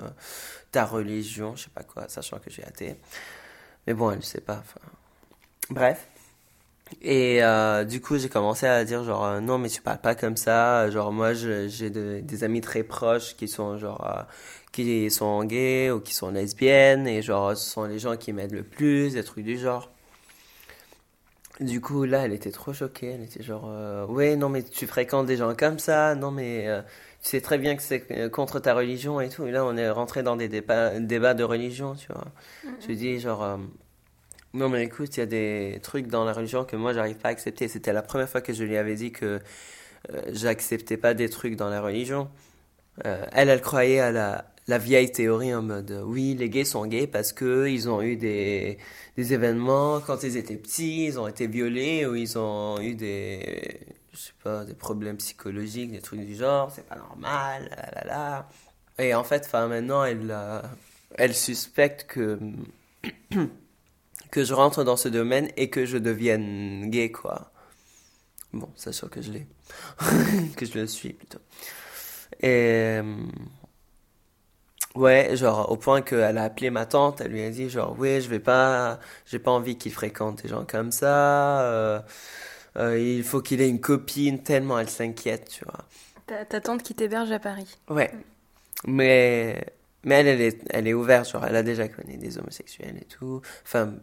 [0.72, 2.96] ta religion, je sais pas quoi, sachant que j'ai athée.
[3.86, 4.64] Mais bon, elle ne sait pas.
[5.70, 6.08] Bref.
[7.02, 10.14] Et euh, du coup, j'ai commencé à dire genre euh, non mais tu parles pas
[10.14, 10.90] comme ça.
[10.90, 14.22] Genre moi j'ai des amis très proches qui sont genre euh,
[14.72, 18.52] qui sont gays ou qui sont lesbiennes et genre ce sont les gens qui m'aident
[18.52, 19.90] le plus, des trucs du genre.
[21.60, 23.12] Du coup là, elle était trop choquée.
[23.12, 23.68] Elle était genre
[24.10, 26.14] ouais non mais tu fréquentes des gens comme ça.
[26.14, 26.66] Non mais
[27.22, 29.46] tu sais très bien que c'est contre ta religion et tout.
[29.46, 32.24] Et là on est rentré dans des débats, débats de religion, tu vois.
[32.80, 33.58] Je dis genre
[34.54, 37.28] non, mais écoute, il y a des trucs dans la religion que moi, j'arrive pas
[37.28, 37.68] à accepter.
[37.68, 39.40] C'était la première fois que je lui avais dit que
[40.10, 42.30] euh, j'acceptais pas des trucs dans la religion.
[43.06, 46.64] Euh, elle, elle croyait à la, la vieille théorie en mode euh, oui, les gays
[46.64, 48.78] sont gays parce que ils ont eu des,
[49.16, 53.80] des événements quand ils étaient petits, ils ont été violés ou ils ont eu des,
[54.12, 58.04] je sais pas, des problèmes psychologiques, des trucs du genre, c'est pas normal, là, là,
[58.06, 58.48] là.
[58.98, 60.34] Et en fait, maintenant, elle,
[61.16, 62.38] elle suspecte que
[64.30, 67.50] que je rentre dans ce domaine et que je devienne gay, quoi.
[68.52, 69.46] Bon, c'est sûr que je l'ai.
[70.56, 71.40] que je le suis, plutôt.
[72.40, 72.98] Et...
[73.00, 73.16] Euh,
[74.94, 78.20] ouais, genre, au point qu'elle a appelé ma tante, elle lui a dit, genre, oui,
[78.20, 79.00] je vais pas...
[79.26, 81.62] J'ai pas envie qu'il fréquente des gens comme ça.
[81.62, 82.00] Euh,
[82.76, 85.84] euh, il faut qu'il ait une copine, tellement elle s'inquiète, tu vois.
[86.26, 87.78] Ta, tante qui t'héberge à Paris.
[87.88, 88.12] Ouais.
[88.86, 89.64] Mais...
[90.04, 93.04] Mais elle, elle est, elle est ouverte, genre, elle a déjà connu des homosexuels et
[93.04, 93.42] tout.
[93.64, 93.94] Enfin,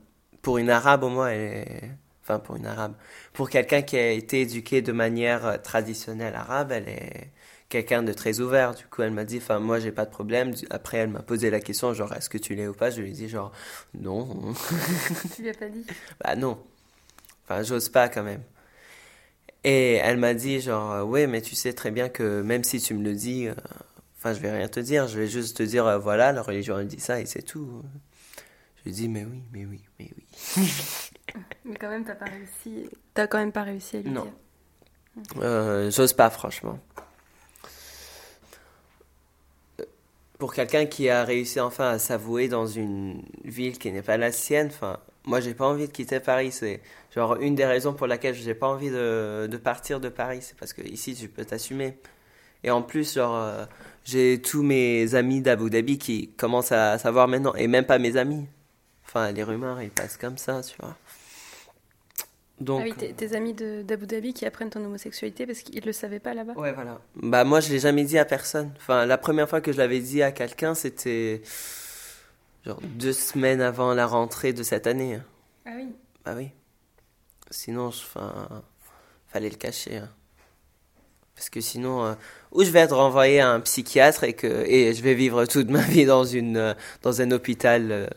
[0.45, 1.91] pour une arabe au moins, elle est...
[2.21, 2.93] enfin pour une arabe,
[3.33, 7.31] pour quelqu'un qui a été éduqué de manière euh, traditionnelle arabe, elle est
[7.67, 8.75] quelqu'un de très ouvert.
[8.75, 10.53] Du coup, elle m'a dit, enfin moi j'ai pas de problème.
[10.69, 12.91] Après, elle m'a posé la question, genre est-ce que tu l'es ou pas?
[12.91, 13.51] Je lui ai dit genre
[13.99, 14.53] non.
[15.35, 15.83] tu lui as pas dit?
[16.23, 16.59] Bah non.
[17.45, 18.43] Enfin, j'ose pas quand même.
[19.63, 22.79] Et elle m'a dit genre euh, oui, mais tu sais très bien que même si
[22.79, 23.55] tu me le dis, euh,
[24.19, 26.85] enfin je vais rien te dire, je vais juste te dire voilà, la religion elle
[26.85, 27.81] dit ça et c'est tout.
[28.85, 30.25] Lui dis, mais oui, mais oui, mais oui.
[31.65, 32.89] Mais quand même, t'as pas réussi.
[33.13, 34.23] T'as quand même pas réussi à lui Non.
[34.23, 34.33] dire.
[35.41, 36.79] Euh, J'ose pas, franchement.
[40.37, 44.31] Pour quelqu'un qui a réussi enfin à s'avouer dans une ville qui n'est pas la
[44.33, 46.51] sienne, enfin, moi j'ai pas envie de quitter Paris.
[46.51, 46.81] C'est
[47.13, 50.39] genre une des raisons pour laquelle j'ai pas envie de, de partir de Paris.
[50.41, 51.97] C'est parce que ici tu peux t'assumer.
[52.63, 53.65] Et en plus, genre, euh,
[54.03, 58.17] j'ai tous mes amis d'Abu Dhabi qui commencent à savoir maintenant, et même pas mes
[58.17, 58.45] amis.
[59.15, 60.93] Enfin, les rumeurs, ils passent comme ça, tu vois.
[62.59, 65.83] Donc, ah oui, tes, tes amis de- d'Abu Dhabi qui apprennent ton homosexualité parce qu'ils
[65.85, 66.99] le savaient pas là-bas Ouais, voilà.
[67.15, 68.71] Bah, moi, je l'ai jamais dit à personne.
[68.77, 71.41] Enfin, la première fois que je l'avais dit à quelqu'un, c'était
[72.65, 75.19] genre deux semaines avant la rentrée de cette année.
[75.65, 75.87] Ah oui.
[76.25, 76.49] Bah oui.
[77.51, 78.47] Sinon, je- enfin,
[79.27, 79.97] fallait le cacher.
[79.97, 80.09] hein.
[81.35, 82.13] Parce que sinon, euh,
[82.51, 85.69] ou je vais être renvoyé à un psychiatre et que et je vais vivre toute
[85.69, 88.07] ma vie dans une euh, dans un hôpital euh,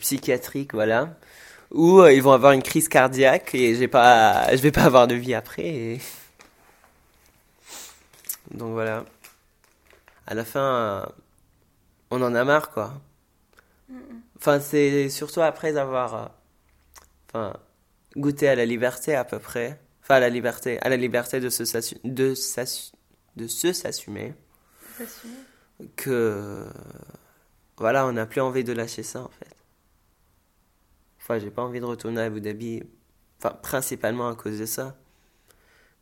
[0.00, 1.16] psychiatrique, voilà.
[1.70, 5.06] Ou euh, ils vont avoir une crise cardiaque et j'ai pas, je vais pas avoir
[5.08, 5.66] de vie après.
[5.66, 6.00] et-
[8.50, 9.04] Donc voilà.
[10.26, 11.06] À la fin, euh,
[12.10, 13.00] on en a marre, quoi.
[14.36, 16.26] Enfin, c'est surtout après avoir, euh,
[17.28, 17.56] enfin,
[18.16, 19.80] goûté à la liberté à peu près.
[20.02, 21.62] Enfin, à la liberté, à la liberté de se
[22.04, 22.34] de
[23.36, 24.34] de se s'assumer
[25.96, 26.66] que
[27.78, 29.54] voilà, on n'a plus envie de lâcher ça en fait.
[31.24, 32.82] Enfin, j'ai pas envie de retourner à Abu Dhabi,
[33.38, 34.94] enfin, principalement à cause de ça.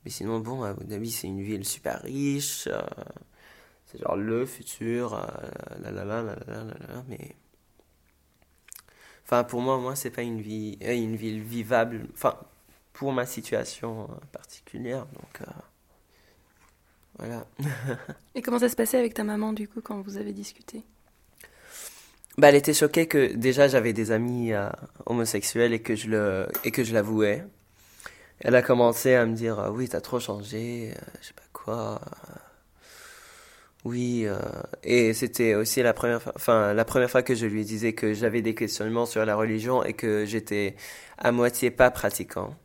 [0.04, 2.82] Mais sinon, bon, Abu Dhabi, c'est une ville super riche, euh,
[3.86, 5.26] c'est genre le futur, euh,
[5.80, 7.36] la la la la la la mais.
[9.24, 12.36] Enfin, pour moi, moi, c'est pas une vie, euh, une ville vivable, enfin,
[12.92, 15.48] pour ma situation particulière, donc.
[17.18, 17.46] voilà.
[18.34, 20.84] Et comment ça se passait avec ta maman du coup quand vous avez discuté?
[22.38, 24.68] Bah, elle était choquée que déjà j'avais des amis euh,
[25.06, 27.44] homosexuels et que je le et que je l'avouais.
[28.40, 31.42] Elle a commencé à me dire euh, oui t'as trop changé, euh, je sais pas
[31.52, 32.00] quoi.
[32.02, 32.34] euh,
[33.84, 34.38] oui euh,
[34.84, 38.14] et c'était aussi la première fois, enfin la première fois que je lui disais que
[38.14, 40.76] j'avais des questionnements sur la religion et que j'étais
[41.18, 42.56] à moitié pas pratiquant.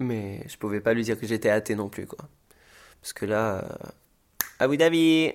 [0.00, 2.28] Mais je pouvais pas lui dire que j'étais athée non plus quoi.
[3.00, 3.64] Parce que là,
[4.58, 5.32] Abu Dhabi.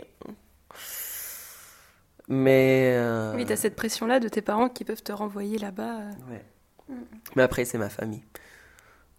[2.28, 2.94] Mais.
[2.98, 6.00] euh, Oui, t'as cette pression-là de tes parents qui peuvent te renvoyer là-bas.
[6.02, 6.12] euh.
[6.32, 6.46] Ouais.
[7.36, 8.24] Mais après, c'est ma famille.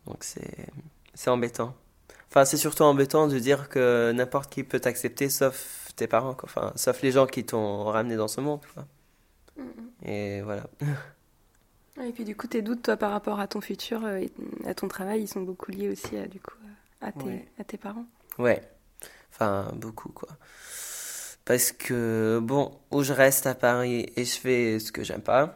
[0.07, 0.67] Donc c'est
[1.15, 1.75] c'est embêtant.
[2.29, 6.49] Enfin, c'est surtout embêtant de dire que n'importe qui peut t'accepter sauf tes parents, quoi.
[6.49, 8.85] Enfin, sauf les gens qui t'ont ramené dans ce monde, quoi.
[10.05, 10.65] Et voilà.
[12.03, 14.33] Et puis du coup, tes doutes, toi, par rapport à ton futur euh, et
[14.67, 16.57] à ton travail, ils sont beaucoup liés aussi à, du coup,
[17.01, 17.49] à tes, Ouais.
[17.61, 18.05] à tes parents.
[18.39, 18.61] Ouais.
[19.33, 20.29] Enfin, beaucoup, quoi.
[21.45, 25.55] Parce que, bon, ou je reste à Paris et je fais ce que j'aime pas,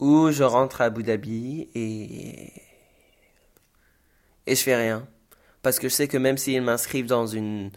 [0.00, 2.52] ou je rentre à Abu Dhabi et.
[4.46, 5.06] et je fais rien.
[5.62, 7.70] Parce que je sais que même s'ils m'inscrivent dans une,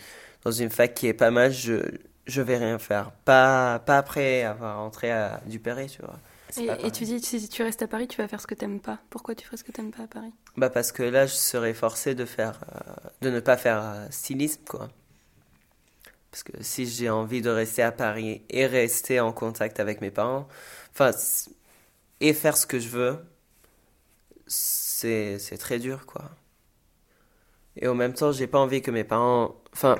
[0.43, 1.81] dans une fac qui est pas mal, je,
[2.25, 3.11] je vais rien faire.
[3.11, 6.19] Pas, pas après avoir rentré à Duperré, tu vois.
[6.57, 8.99] Et, tu dis, si tu restes à Paris, tu vas faire ce que t'aimes pas.
[9.09, 10.33] Pourquoi tu ferais ce que t'aimes pas à Paris?
[10.55, 14.07] Bah parce que là, je serais forcé de faire, euh, de ne pas faire euh,
[14.09, 14.89] stylisme, quoi.
[16.35, 20.11] Parce que si j'ai envie de rester à Paris et rester en contact avec mes
[20.11, 20.49] parents,
[20.91, 21.11] enfin,
[22.19, 23.19] et faire ce que je veux,
[24.47, 26.31] c'est très dur, quoi.
[27.77, 29.97] Et en même temps, j'ai pas envie que mes parents, enfin,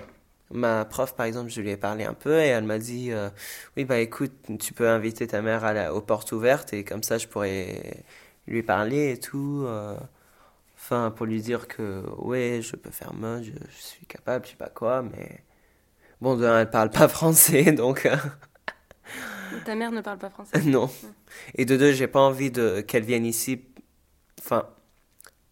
[0.51, 3.29] ma prof, par exemple, je lui ai parlé un peu et elle m'a dit, euh,
[3.77, 7.03] oui, bah écoute, tu peux inviter ta mère à la, aux portes ouvertes et comme
[7.03, 8.03] ça, je pourrais
[8.47, 9.63] lui parler et tout.
[9.67, 9.97] euh,
[10.77, 14.51] Enfin, pour lui dire que, ouais, je peux faire mode, je, je suis capable, je
[14.51, 15.43] sais pas quoi, mais.
[16.21, 18.05] Bon, de un, elle parle pas français, donc.
[18.05, 18.15] euh,
[19.63, 20.61] Ta mère ne parle pas français.
[20.65, 20.89] non.
[21.55, 23.63] Et de deux, j'ai pas envie de qu'elle vienne ici.
[24.41, 24.67] Enfin,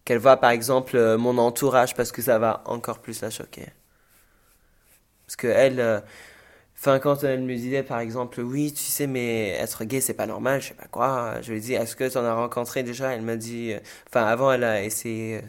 [0.04, 3.66] qu'elle voit par exemple euh, mon entourage parce que ça va encore plus la choquer.
[5.26, 5.80] Parce que elle.
[5.80, 6.00] euh,
[6.78, 10.26] Enfin, quand elle me disait par exemple, oui, tu sais, mais être gay, c'est pas
[10.26, 11.40] normal, je sais pas quoi.
[11.42, 13.14] Je lui dit, est-ce que tu en as rencontré déjà?
[13.14, 13.72] Elle m'a dit.
[13.74, 15.42] euh, Enfin, avant, elle a essayé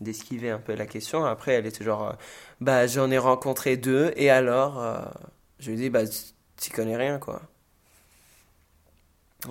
[0.00, 1.24] d'esquiver un peu la question.
[1.24, 2.12] Après, elle était genre, euh,
[2.60, 5.00] bah, j'en ai rencontré deux, et alors euh,
[5.60, 6.02] Je lui dit, bah,
[6.60, 7.42] tu connais rien, quoi.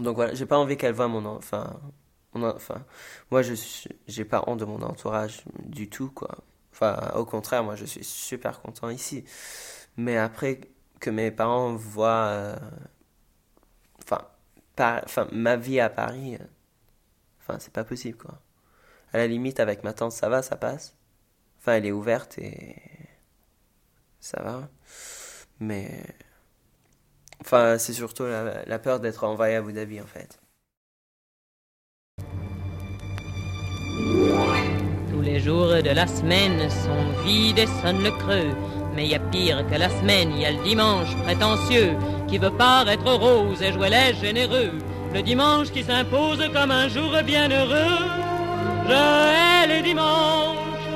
[0.01, 1.25] Donc voilà, j'ai pas envie qu'elle voie mon.
[1.25, 1.79] en- Enfin,
[2.33, 2.85] enfin,
[3.31, 3.53] moi, je
[4.07, 6.37] j'ai pas honte de mon entourage du tout, quoi.
[6.73, 9.23] Enfin, au contraire, moi, je suis super content ici.
[9.97, 10.61] Mais après,
[10.99, 12.27] que mes parents voient.
[12.31, 12.55] euh,
[14.03, 14.27] Enfin,
[14.75, 16.37] par- enfin, ma vie à Paris.
[17.39, 18.39] Enfin, c'est pas possible, quoi.
[19.17, 20.95] À la limite, avec ma tante, ça va, ça passe.
[21.59, 22.75] Enfin, elle est ouverte et.
[24.19, 24.69] Ça va.
[25.59, 26.03] Mais.
[27.41, 30.39] Enfin, c'est surtout la, peur d'être envoyé à Abu Dhabi, en fait.
[35.09, 38.55] Tous les jours de la semaine sont vides et sonnent le creux.
[38.93, 42.37] Mais il y a pire que la semaine, il y a le dimanche prétentieux qui
[42.37, 44.73] veut paraître rose et jouer les généreux.
[45.11, 48.26] Le dimanche qui s'impose comme un jour bien heureux.
[48.87, 50.87] Je hais les dimanches,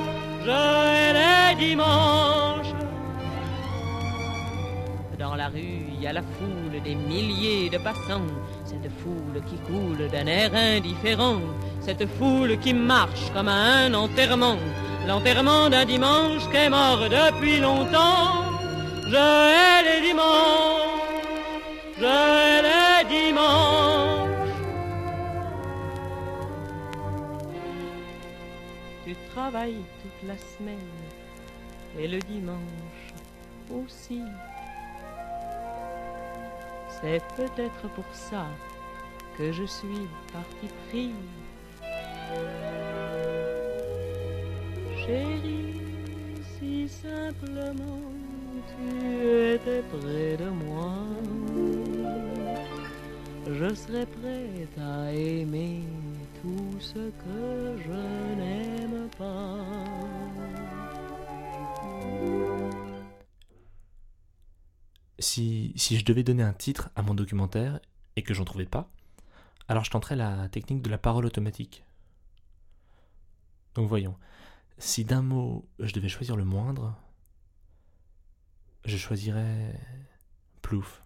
[0.46, 2.74] je hais les dimanches.
[5.18, 8.32] Dans la rue, il y a la foule des milliers de passants.
[8.64, 11.40] Cette foule qui coule d'un air indifférent.
[11.80, 14.56] Cette foule qui marche comme un enterrement.
[15.06, 18.42] L'enterrement d'un dimanche qui est mort depuis longtemps.
[19.06, 21.12] Je hais les dimanches,
[21.98, 23.91] je hais les dimanches.
[29.32, 30.76] Tu travailles toute la semaine
[31.98, 33.14] et le dimanche
[33.74, 34.20] aussi.
[36.90, 38.44] C'est peut-être pour ça
[39.38, 41.14] que je suis parti pris.
[44.98, 45.80] Chérie,
[46.58, 48.02] si simplement
[48.68, 50.92] tu étais près de moi,
[53.46, 55.84] je serais prête à aimer
[56.42, 59.58] tout ce que je n'aime pas.
[65.20, 67.78] Si, si je devais donner un titre à mon documentaire
[68.16, 68.90] et que j'en trouvais pas,
[69.68, 71.84] alors je tenterais la technique de la parole automatique.
[73.74, 74.16] Donc voyons,
[74.78, 76.96] si d'un mot je devais choisir le moindre,
[78.84, 79.78] je choisirais
[80.60, 81.04] plouf.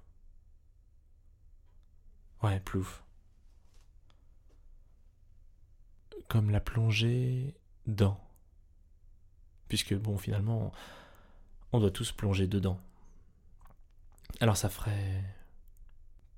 [2.42, 3.05] Ouais, plouf.
[6.28, 7.54] Comme la plongée
[7.86, 8.20] dans.
[9.68, 10.72] Puisque bon, finalement,
[11.72, 12.78] on doit tous plonger dedans.
[14.40, 15.24] Alors ça ferait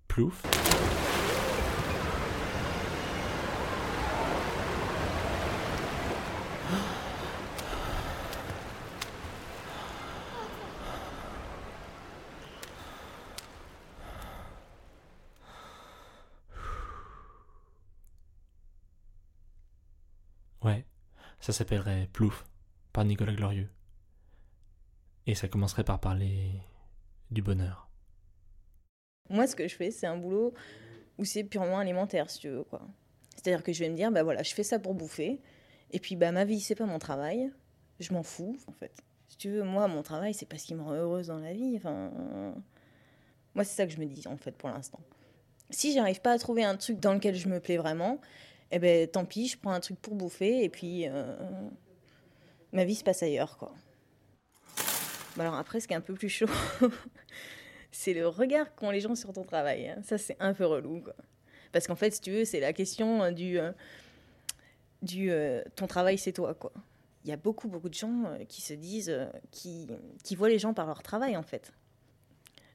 [0.06, 0.42] plouf.
[20.62, 20.84] Ouais,
[21.48, 22.44] ça s'appellerait Plouf
[22.92, 23.70] par Nicolas Glorieux.
[25.26, 26.50] Et ça commencerait par parler
[27.30, 27.88] du bonheur.
[29.30, 30.52] Moi, ce que je fais, c'est un boulot
[31.16, 32.86] où c'est purement alimentaire, si tu veux, quoi.
[33.34, 35.40] C'est-à-dire que je vais me dire, bah voilà, je fais ça pour bouffer.
[35.90, 37.50] Et puis, bah ma vie, c'est pas mon travail.
[37.98, 39.02] Je m'en fous, en fait.
[39.28, 41.54] Si tu veux, moi, mon travail, c'est pas ce qui me rend heureuse dans la
[41.54, 41.76] vie.
[41.78, 42.10] Enfin,
[43.54, 45.00] moi, c'est ça que je me dis, en fait, pour l'instant.
[45.70, 48.20] Si j'arrive pas à trouver un truc dans lequel je me plais vraiment,
[48.70, 51.36] eh ben, tant pis, je prends un truc pour bouffer et puis euh,
[52.72, 53.72] ma vie se passe ailleurs, quoi.
[55.38, 56.50] Alors après, ce qui est un peu plus chaud,
[57.92, 59.88] c'est le regard qu'ont les gens sur ton travail.
[59.88, 60.00] hein.
[60.02, 61.14] Ça, c'est un peu relou, quoi.
[61.72, 63.58] Parce qu'en fait, si tu veux, c'est la question euh, du,
[65.30, 66.72] euh, ton travail, c'est toi, quoi.
[67.24, 69.14] Il y a beaucoup, beaucoup de gens qui se disent,
[69.50, 69.86] qui
[70.36, 71.72] voient les gens par leur travail, en fait.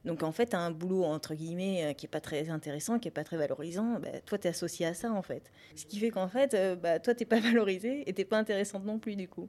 [0.05, 3.11] Donc en fait, un boulot entre guillemets euh, qui est pas très intéressant, qui est
[3.11, 3.99] pas très valorisant.
[3.99, 5.51] Bah, toi, t'es associé à ça en fait.
[5.75, 8.83] Ce qui fait qu'en fait, euh, bah, toi, t'es pas valorisé et t'es pas intéressante
[8.83, 9.47] non plus du coup.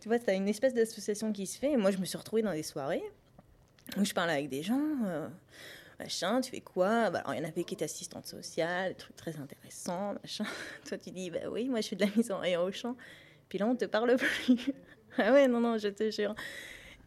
[0.00, 1.76] Tu vois, t'as une espèce d'association qui se fait.
[1.76, 3.02] Moi, je me suis retrouvée dans des soirées
[3.98, 4.80] où je parlais avec des gens.
[5.04, 5.28] euh,
[5.98, 7.10] machin, tu fais quoi?
[7.10, 10.44] Bah, Alors, il y en avait qui étaient assistantes sociales, des trucs très intéressants, machin.
[10.88, 12.96] Toi, tu dis, bah oui, moi, je fais de la mise en rayon au champ.
[13.50, 14.72] Puis là, on te parle plus.
[15.18, 16.34] ah ouais, non, non, je te jure.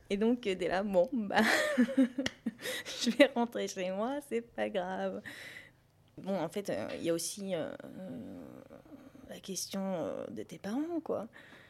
[0.09, 1.41] Et donc, euh, t'es là, bon, bah,
[1.77, 5.21] je vais rentrer chez moi, c'est pas grave.
[6.17, 7.71] Bon, en fait, euh, il y a aussi euh,
[9.29, 11.27] la question de tes parents, quoi.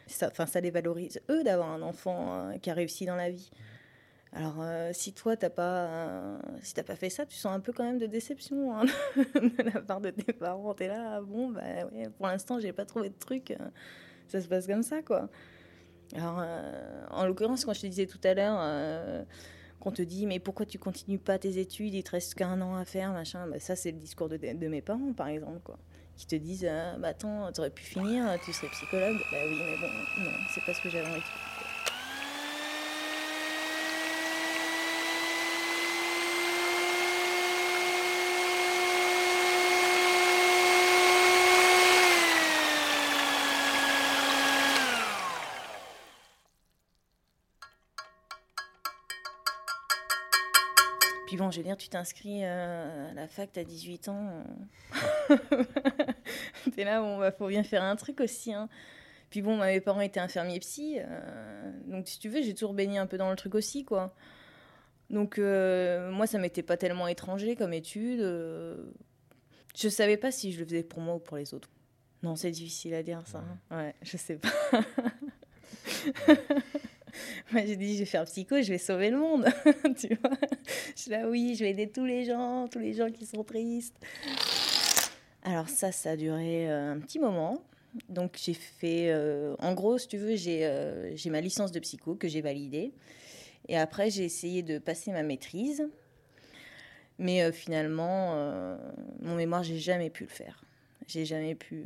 [0.07, 3.29] Ça, enfin, ça les valorise, eux, d'avoir un enfant euh, qui a réussi dans la
[3.29, 3.51] vie.
[4.33, 7.99] Alors, si toi, t'as pas, si pas fait ça, tu sens un peu quand même
[7.99, 10.73] de déception hein, de la part de tes parents.
[10.73, 13.55] T'es là, ah bon, bah ouais, pour l'instant, j'ai pas trouvé de truc.
[14.27, 15.29] ça se passe comme ça, quoi.
[16.15, 19.23] Alors, euh, en l'occurrence, quand je te disais tout à l'heure euh,
[19.79, 22.75] qu'on te dit, mais pourquoi tu continues pas tes études, il te reste qu'un an
[22.75, 25.77] à faire, machin, bah, ça, c'est le discours de, mes parents, par exemple, quoi.
[26.15, 29.17] Qui te disent, euh, bah attends, t'aurais pu finir, tu serais psychologue.
[29.31, 31.62] Bah oui, mais bon, non, c'est pas ce que j'avais envie de faire.
[51.33, 54.43] Puis bon, je veux dire, tu t'inscris euh, à la fac, t'as 18 ans.
[56.75, 58.53] T'es là, bon, bah, faut bien faire un truc aussi.
[58.53, 58.69] Hein.
[59.31, 60.99] Puis bon, bah, mes parents étaient infirmiers psy.
[60.99, 64.13] euh, donc, si tu veux, j'ai toujours baigné un peu dans le truc aussi, quoi.
[65.09, 68.19] Donc, euh, moi, ça m'était pas tellement étranger comme étude.
[68.21, 68.77] euh,
[69.75, 71.71] je savais pas si je le faisais pour moi ou pour les autres.
[72.21, 73.43] Non, c'est difficile à dire ça.
[73.71, 73.75] hein.
[73.75, 74.49] Ouais, je sais pas.
[77.51, 79.45] Moi, j'ai dit, je vais faire psycho, je vais sauver le monde.
[79.97, 80.37] tu vois?
[80.95, 83.43] Je suis là, oui, je vais aider tous les gens, tous les gens qui sont
[83.43, 83.95] tristes.
[85.43, 87.61] Alors, ça, ça a duré euh, un petit moment.
[88.09, 89.11] Donc, j'ai fait.
[89.11, 92.91] euh, en gros, si tu veux, j'ai euh, ma licence de psycho que j'ai validée.
[93.67, 95.87] Et après, j'ai essayé de passer ma maîtrise.
[97.19, 98.35] Mais euh, finalement,
[99.21, 100.63] mon mémoire, j'ai jamais pu le faire.
[101.07, 101.85] J'ai jamais pu.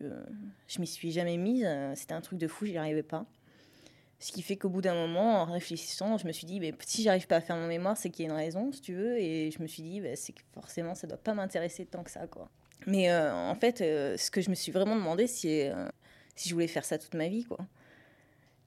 [0.67, 1.67] je m'y suis jamais mise.
[1.95, 3.25] C'était un truc de fou, j'y arrivais pas.
[4.19, 7.03] Ce qui fait qu'au bout d'un moment, en réfléchissant, je me suis dit, mais si
[7.03, 9.19] j'arrive pas à faire mon mémoire, c'est qu'il y a une raison, si tu veux.
[9.19, 12.25] Et je me suis dit, bah, c'est forcément, ça doit pas m'intéresser tant que ça,
[12.25, 12.49] quoi.
[12.87, 15.87] Mais euh, en fait, euh, ce que je me suis vraiment demandé, c'est euh,
[16.35, 17.59] si je voulais faire ça toute ma vie, quoi.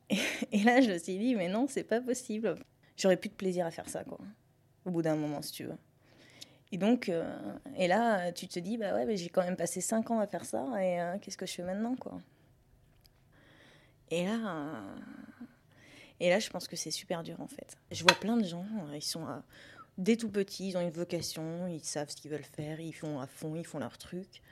[0.52, 2.56] Et, là, je me suis dit, mais non, c'est pas possible.
[2.96, 4.18] J'aurais plus de plaisir à faire ça, quoi.
[4.84, 5.78] Au bout d'un moment, si tu veux.
[6.70, 7.10] Et donc,
[7.76, 10.28] et là, tu te dis, bah ouais, mais j'ai quand même passé 5 ans à
[10.28, 12.20] faire ça, et qu'est-ce que je fais maintenant, quoi?
[14.10, 14.96] Et là, euh,
[16.20, 17.76] et là, je pense que c'est super dur, en fait.
[17.90, 19.42] Je vois plein de gens, euh, ils sont à-
[19.98, 23.20] dès tout petits, ils ont une vocation, ils savent ce qu'ils veulent faire, ils font
[23.20, 24.42] à fond, ils font leur truc.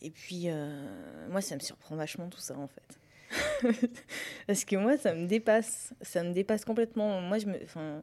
[0.00, 2.98] Et puis, euh, moi, ça me surprend vachement tout ça, en fait.
[4.46, 7.20] Parce que moi, ça me dépasse, ça me dépasse complètement.
[7.20, 8.02] Moi, je me, enfin,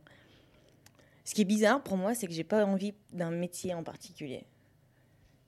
[1.24, 4.44] ce qui est bizarre pour moi, c'est que j'ai pas envie d'un métier en particulier.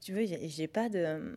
[0.02, 1.36] Tu veux, j'ai pas de.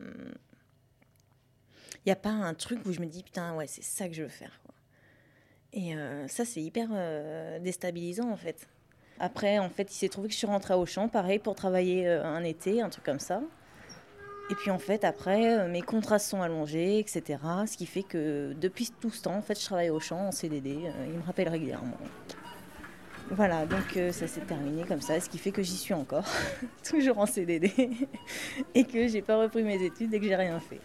[2.07, 4.22] N'y a pas un truc où je me dis, putain, ouais, c'est ça que je
[4.22, 4.61] veux faire.
[5.72, 8.68] Et euh, ça, c'est hyper euh, déstabilisant, en fait.
[9.18, 12.07] Après, en fait, il s'est trouvé que je suis rentrée à Auchan, pareil, pour travailler
[12.07, 13.42] euh, un été, un truc comme ça.
[14.50, 17.38] Et puis, en fait, après, mes contrats sont allongés, etc.
[17.66, 20.32] Ce qui fait que depuis tout ce temps, en fait, je travaille au champ en
[20.32, 20.78] CDD.
[21.07, 21.96] il me rappelle régulièrement.
[23.30, 26.26] Voilà, donc ça s'est terminé comme ça, ce qui fait que j'y suis encore,
[26.84, 27.72] toujours en CDD,
[28.74, 30.80] et que j'ai pas repris mes études et que j'ai rien fait.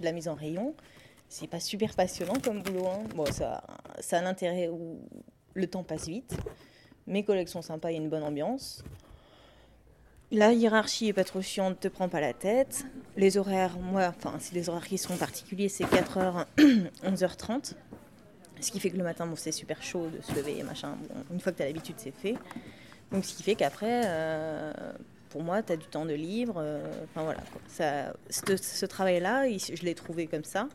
[0.00, 0.74] De la mise en rayon,
[1.28, 2.86] c'est pas super passionnant comme boulot.
[2.86, 3.02] hein.
[3.14, 3.62] Bon, ça,
[4.00, 5.00] ça a l'intérêt où
[5.54, 6.36] le temps passe vite,
[7.06, 8.82] mes collègues sont sympas, il y a une bonne ambiance.
[10.32, 12.84] La hiérarchie est pas trop chiante, te prends pas la tête.
[13.16, 16.46] Les horaires, moi, enfin, si les horaires qui sont particuliers, c'est 4h,
[17.04, 17.74] 11h30.
[18.60, 20.96] Ce qui fait que le matin, bon, c'est super chaud de se lever et machin.
[21.30, 22.34] Une fois que tu as l'habitude, c'est fait.
[23.12, 24.72] Donc, ce qui fait qu'après, euh,
[25.30, 26.56] pour moi, tu as du temps de libre.
[26.58, 27.40] euh, Enfin, voilà.
[27.52, 27.60] quoi.
[27.68, 30.68] Ça, ce, travail-là, il- je l'ai trouvé comme ça.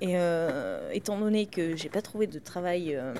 [0.00, 3.14] Et euh, étant donné que j'ai pas trouvé de travail euh,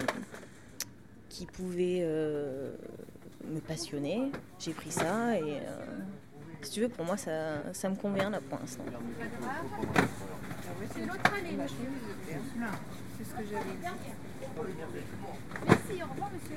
[1.28, 5.36] qui pouvait me passionner, j'ai pris ça.
[5.38, 5.60] Et
[6.62, 8.84] si tu veux, pour moi, ça, ça me convient là pour l'instant.
[10.94, 11.88] C'est l'autre allée, monsieur.
[13.18, 13.76] C'est ce que j'avais.
[15.66, 16.56] Merci, au revoir, monsieur.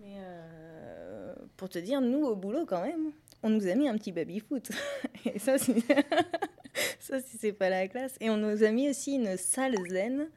[0.00, 1.34] Mais euh,
[1.68, 3.12] te dire, nous, au boulot, quand même,
[3.42, 4.70] on nous a mis un petit baby-foot.
[5.24, 5.78] Et ça, c'est...
[7.00, 8.16] ça, c'est pas la classe.
[8.20, 10.28] Et on nous a mis aussi une salle zen,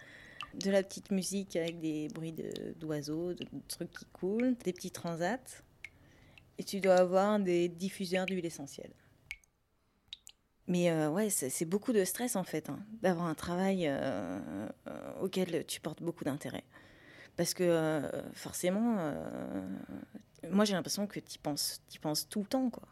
[0.54, 2.36] de la petite musique avec des bruits
[2.76, 5.64] d'oiseaux, de, trucs qui coulent, des petits transats.
[6.58, 8.92] Et tu dois avoir des diffuseurs d'huile essentielle.
[10.68, 14.40] Mais euh, ouais, c'est beaucoup de stress en fait, hein, d'avoir un travail euh,
[14.88, 16.64] euh, auquel tu portes beaucoup d'intérêt.
[17.36, 18.98] Parce que euh, forcément,
[20.50, 22.70] moi j'ai l'impression que tu penses, y penses tout le temps.
[22.70, 22.88] quoi.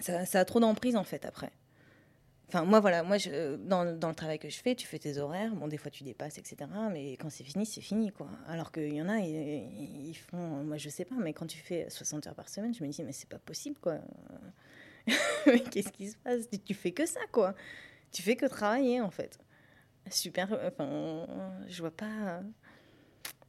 [0.00, 1.52] Ça, a trop d'emprise en fait après.
[2.48, 3.16] Enfin, moi voilà, moi
[3.58, 6.02] dans, dans le travail que je fais, tu fais tes horaires, bon, des fois tu
[6.02, 6.68] dépasses, etc.
[6.90, 8.28] Mais quand c'est fini, c'est fini quoi.
[8.48, 11.58] Alors qu'il y en a, ils, ils font, moi je sais pas, mais quand tu
[11.58, 13.98] fais 60 heures par semaine, je me dis, mais c'est pas possible quoi.
[15.70, 16.48] qu'est-ce qui se passe?
[16.64, 17.54] Tu fais que ça quoi.
[18.10, 19.38] Tu fais que travailler en fait.
[20.10, 21.26] Super, enfin,
[21.68, 22.42] je vois pas.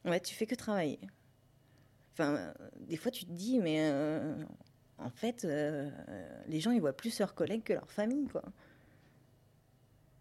[0.05, 0.99] Ouais, tu fais que travailler.
[2.13, 4.35] Enfin, des fois, tu te dis, mais euh,
[4.97, 5.89] en fait, euh,
[6.47, 8.43] les gens, ils voient plus leurs collègues que leur famille, quoi.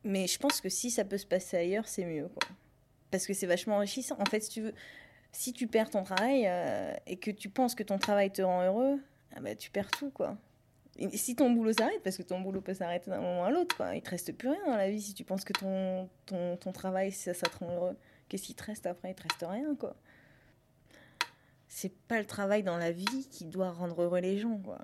[0.04, 2.48] Mais je pense que si ça peut se passer ailleurs, c'est mieux, quoi.
[3.10, 4.16] Parce que c'est vachement enrichissant.
[4.18, 4.74] En fait, si tu veux,
[5.32, 8.64] si tu perds ton travail euh, et que tu penses que ton travail te rend
[8.64, 8.98] heureux,
[9.34, 10.38] ah bah, tu perds tout, quoi.
[10.98, 13.76] Et si ton boulot s'arrête, parce que ton boulot peut s'arrêter d'un moment à l'autre,
[13.76, 13.94] quoi.
[13.94, 16.72] Il te reste plus rien dans la vie si tu penses que ton, ton, ton
[16.72, 17.96] travail, ça, ça te rend heureux.
[18.28, 19.10] Qu'est-ce qui te reste après?
[19.10, 19.96] Il te reste rien, quoi.
[21.72, 24.78] C'est pas le travail dans la vie qui doit rendre heureux les gens, quoi.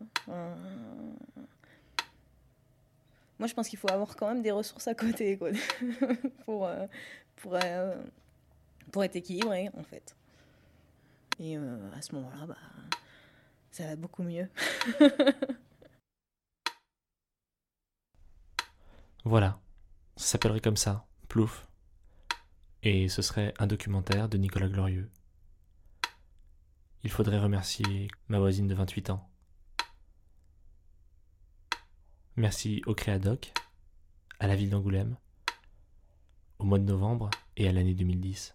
[3.38, 5.50] Moi, je pense qu'il faut avoir quand même des ressources à côté, quoi,
[6.44, 6.86] pour, euh,
[7.46, 8.02] euh,
[8.92, 10.16] pour être équilibré, en fait.
[11.40, 12.56] Et euh, à ce moment-là, bah,
[13.72, 14.48] ça va beaucoup mieux.
[19.24, 19.58] Voilà,
[20.16, 21.66] ça s'appellerait comme ça, Plouf.
[22.84, 25.10] Et ce serait un documentaire de Nicolas Glorieux.
[27.04, 29.30] Il faudrait remercier ma voisine de 28 ans.
[32.36, 33.52] Merci au Créadoc,
[34.38, 35.16] à la ville d'Angoulême,
[36.58, 38.54] au mois de novembre et à l'année 2010.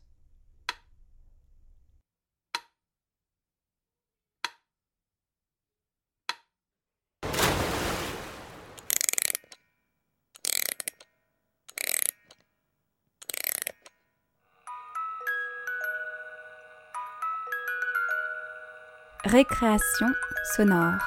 [19.23, 20.07] Récréation
[20.55, 20.97] sonore.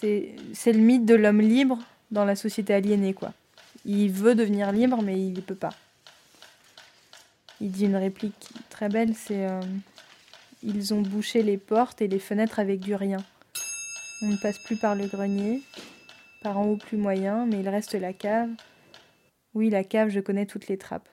[0.00, 1.78] C'est le mythe de l'homme libre
[2.10, 3.32] dans la société aliénée, quoi.
[3.84, 5.72] Il veut devenir libre, mais il ne peut pas.
[7.60, 9.60] Il dit une réplique très belle, c'est euh,
[10.64, 13.24] Ils ont bouché les portes et les fenêtres avec du rien.
[14.20, 15.62] On ne passe plus par le grenier,
[16.42, 18.50] par en haut plus moyen, mais il reste la cave.
[19.54, 21.08] Oui, la cave, je connais toutes les trappes.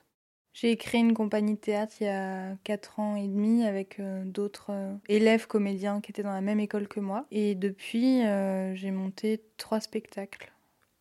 [0.54, 4.22] J'ai créé une compagnie de théâtre il y a 4 ans et demi avec euh,
[4.24, 7.24] d'autres euh, élèves comédiens qui étaient dans la même école que moi.
[7.30, 10.52] Et depuis, euh, j'ai monté trois spectacles.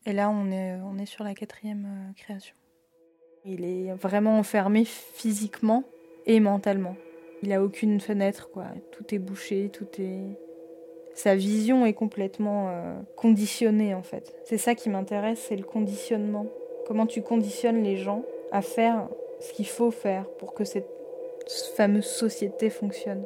[0.05, 2.55] Et là, on est, on est sur la quatrième création.
[3.43, 5.83] Il est vraiment enfermé physiquement
[6.25, 6.95] et mentalement.
[7.43, 8.67] Il a aucune fenêtre, quoi.
[8.91, 10.39] Tout est bouché, tout est.
[11.13, 14.33] Sa vision est complètement conditionnée, en fait.
[14.45, 16.47] C'est ça qui m'intéresse, c'est le conditionnement.
[16.87, 19.07] Comment tu conditionnes les gens à faire
[19.41, 20.87] ce qu'il faut faire pour que cette
[21.75, 23.25] fameuse société fonctionne.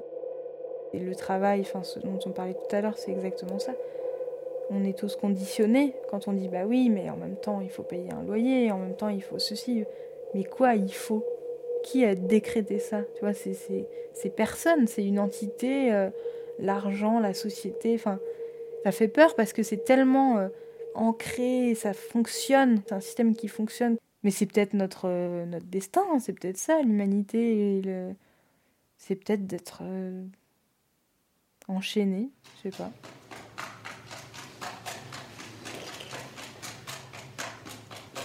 [0.93, 3.73] Et le travail, enfin, ce dont on parlait tout à l'heure, c'est exactement ça.
[4.69, 7.83] On est tous conditionnés quand on dit bah oui, mais en même temps il faut
[7.83, 9.83] payer un loyer, en même temps il faut ceci.
[10.33, 11.23] Mais quoi il faut?
[11.83, 13.01] Qui a décrété ça?
[13.15, 16.09] Tu vois, c'est personne, c'est une entité, euh,
[16.57, 17.93] l'argent, la société.
[17.93, 18.19] Enfin,
[18.83, 20.47] ça fait peur parce que c'est tellement euh,
[20.95, 23.97] ancré, ça fonctionne, c'est un système qui fonctionne.
[24.25, 27.77] Mais c'est peut-être notre euh, notre destin, c'est peut-être ça l'humanité.
[27.77, 28.15] et le-
[28.97, 30.25] C'est peut-être d'être euh,
[31.67, 32.91] enchaîné, je sais pas.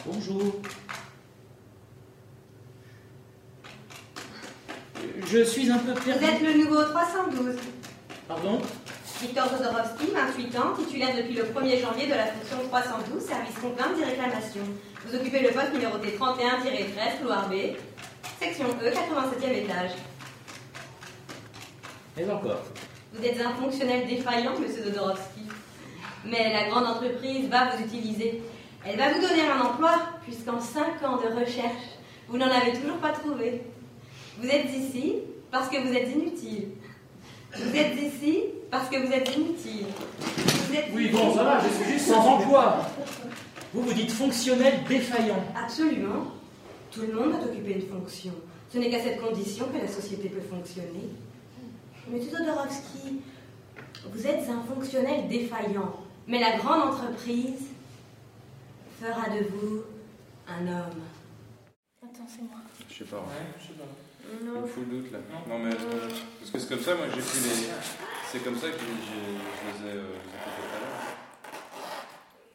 [0.07, 0.55] Bonjour.
[5.27, 6.25] Je suis un peu Vous perdu.
[6.25, 7.57] êtes le nouveau 312.
[8.27, 8.61] Pardon?
[9.21, 13.99] Victor Todorovski, 28 ans, titulaire depuis le 1er janvier de la fonction 312, service complainte
[14.01, 14.63] et réclamation.
[15.05, 17.55] Vous occupez le poste numéroté 31-13, couloir B,
[18.41, 19.91] section E, 87e étage.
[22.17, 22.63] Et encore.
[23.13, 25.43] Vous êtes un fonctionnel défaillant, monsieur Todorovski.
[26.25, 28.43] Mais la grande entreprise va vous utiliser.
[28.87, 31.99] Elle va vous donner un emploi, puisqu'en 5 ans de recherche,
[32.29, 33.65] vous n'en avez toujours pas trouvé.
[34.39, 35.17] Vous êtes ici
[35.51, 36.69] parce que vous êtes inutile.
[37.57, 39.87] Vous êtes ici parce que vous êtes inutile.
[40.19, 42.87] Vous êtes Oui, bon, ça va, je suis juste sans emploi.
[43.73, 45.43] Vous vous dites fonctionnel défaillant.
[45.57, 46.33] Absolument.
[46.91, 48.33] Tout le monde doit occuper une fonction.
[48.73, 51.09] Ce n'est qu'à cette condition que la société peut fonctionner.
[52.09, 53.21] Monsieur Todorovski,
[54.13, 55.95] vous êtes un fonctionnel défaillant,
[56.27, 57.67] mais la grande entreprise
[59.01, 59.83] fera de vous
[60.49, 61.03] un homme.
[62.03, 62.61] Attends, c'est moi.
[62.89, 63.25] Je sais pas.
[63.61, 63.85] je sais pas.
[64.33, 65.19] Me fous le doute là.
[65.49, 67.69] Non, mais parce que c'est comme ça, moi j'ai pris les.
[68.31, 68.85] C'est comme ça que je
[69.85, 70.03] les ai, euh,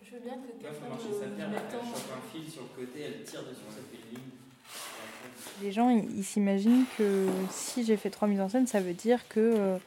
[0.03, 3.61] je veux bien que pierre, elle chope un fil sur le côté, elle tire dessus,
[3.69, 4.29] ça fait une ligne.
[5.61, 8.93] Les gens, ils ils s'imaginent que si j'ai fait trois mises en scène, ça veut
[8.93, 9.77] dire que euh,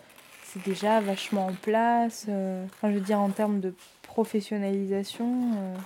[0.44, 2.26] c'est déjà vachement en place.
[2.28, 3.72] euh, Enfin, je veux dire, en termes de
[4.02, 5.26] professionnalisation.
[5.56, 5.76] euh,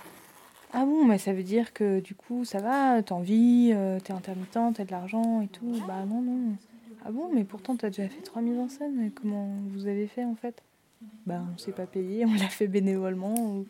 [0.74, 4.12] Ah bon, mais ça veut dire que du coup, ça va, t'en vis, euh, t'es
[4.12, 5.78] intermittent, t'as de l'argent et tout.
[5.86, 6.56] Bah non, non.
[7.04, 9.10] Ah bon, mais pourtant, t'as déjà fait trois mises en scène.
[9.14, 10.62] Comment vous avez fait en fait?
[11.26, 13.34] Bah, on s'est pas payé, on l'a fait bénévolement.
[13.34, 13.66] Ou,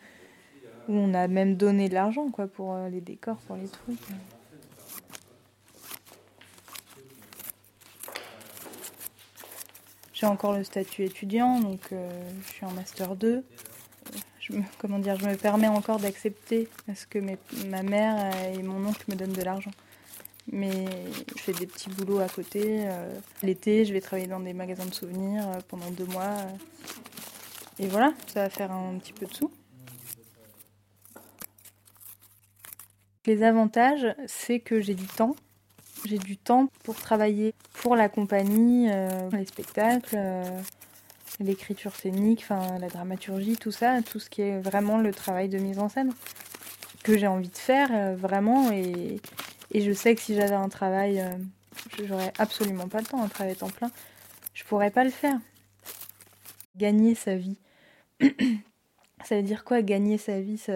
[0.87, 3.99] ou on a même donné de l'argent, quoi, pour euh, les décors, pour les trucs.
[10.13, 13.43] J'ai encore le statut étudiant, donc euh, je suis en master 2.
[14.43, 17.17] Je me, comment dire, je me permets encore d'accepter parce que
[17.67, 19.71] ma mère et mon oncle me donnent de l'argent.
[20.51, 20.85] Mais
[21.37, 22.81] je fais des petits boulots à côté.
[22.85, 26.23] euh, L'été, je vais travailler dans des magasins de souvenirs euh, pendant deux mois.
[26.23, 27.79] euh.
[27.79, 29.49] et voilà, ça va faire un petit peu de sous.
[33.25, 35.37] Les avantages, c'est que j'ai du temps.
[36.05, 40.17] J'ai du temps pour travailler pour la compagnie, euh, les spectacles,
[41.39, 45.57] l'écriture scénique, enfin la dramaturgie, tout ça, tout ce qui est vraiment le travail de
[45.57, 46.13] mise en scène
[47.03, 48.71] que j'ai envie de faire euh, vraiment.
[48.71, 49.19] Et,
[49.71, 51.31] et je sais que si j'avais un travail, euh,
[52.05, 53.91] j'aurais absolument pas le temps, un travail temps plein,
[54.53, 55.39] je pourrais pas le faire.
[56.75, 57.57] Gagner sa vie.
[59.25, 60.73] ça veut dire quoi gagner sa vie ça...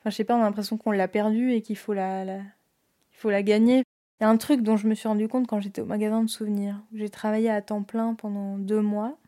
[0.00, 2.38] Enfin, je sais pas, on a l'impression qu'on l'a perdue et qu'il faut la, la-
[2.38, 3.78] il faut la gagner.
[4.20, 6.22] Il y a un truc dont je me suis rendu compte quand j'étais au magasin
[6.22, 6.82] de souvenirs.
[6.94, 9.18] J'ai travaillé à temps plein pendant deux mois,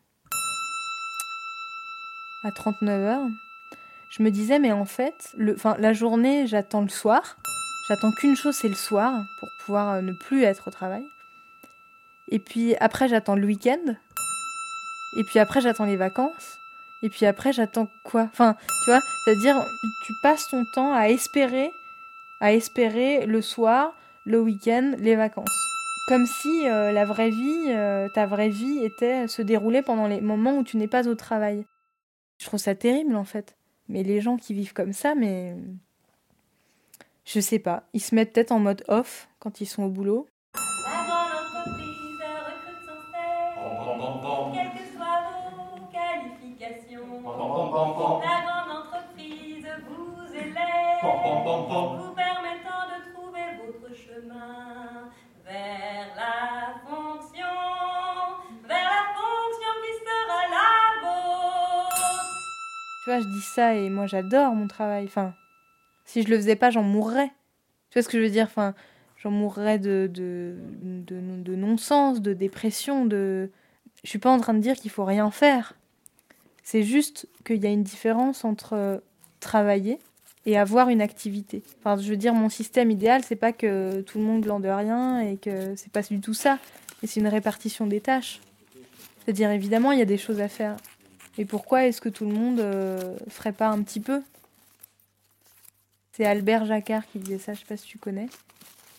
[2.43, 3.27] à 39 heures.
[4.09, 7.37] Je me disais, mais en fait, la journée, j'attends le soir.
[7.87, 11.03] J'attends qu'une chose, c'est le soir, pour pouvoir euh, ne plus être au travail.
[12.29, 13.95] Et puis après, j'attends le week-end.
[15.17, 16.59] Et puis après, j'attends les vacances.
[17.01, 18.23] Et puis après, j'attends quoi?
[18.23, 19.63] Enfin, tu vois, c'est-à-dire,
[20.05, 21.71] tu passes ton temps à espérer,
[22.41, 23.93] à espérer le soir,
[24.25, 25.57] le week-end, les vacances.
[26.07, 30.21] Comme si euh, la vraie vie, euh, ta vraie vie était se dérouler pendant les
[30.21, 31.65] moments où tu n'es pas au travail.
[32.39, 33.55] Je trouve ça terrible en fait.
[33.87, 35.55] Mais les gens qui vivent comme ça, mais
[37.25, 40.27] je sais pas, ils se mettent peut-être en mode off quand ils sont au boulot.
[40.55, 41.05] La
[48.45, 52.08] grande entreprise recrute sans
[63.19, 65.05] je dis ça et moi j'adore mon travail.
[65.05, 65.33] Enfin,
[66.05, 67.31] si je le faisais pas, j'en mourrais.
[67.89, 68.45] Tu vois ce que je veux dire?
[68.45, 68.73] Enfin,
[69.17, 73.49] j'en mourrais de, de, de, non-sens, de dépression, de...
[74.03, 75.75] Je suis pas en train de dire qu'il faut rien faire.
[76.63, 78.97] C'est juste qu'il y a une différence entre euh,
[79.39, 79.99] travailler
[80.45, 81.63] et avoir une activité.
[81.79, 85.19] Enfin, je veux dire, mon système idéal, c'est pas que tout le monde glande rien
[85.19, 86.59] et que c'est pas du tout ça.
[87.01, 88.39] Mais c'est une répartition des tâches.
[89.19, 90.77] C'est-à-dire, évidemment, il y a des choses à faire.
[91.37, 94.21] Et pourquoi est-ce que tout le monde euh, ferait pas un petit peu?
[96.19, 98.27] C'est Albert Jacquard qui disait ça, je sais pas si tu connais.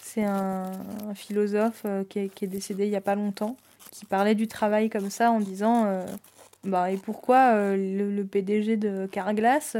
[0.00, 0.72] C'est un,
[1.14, 3.58] philosophe euh, qui, est, décédé il y a pas longtemps,
[3.90, 6.06] qui parlait du travail comme ça en disant euh,
[6.64, 9.76] bah et pourquoi euh, le, PDG de Carglass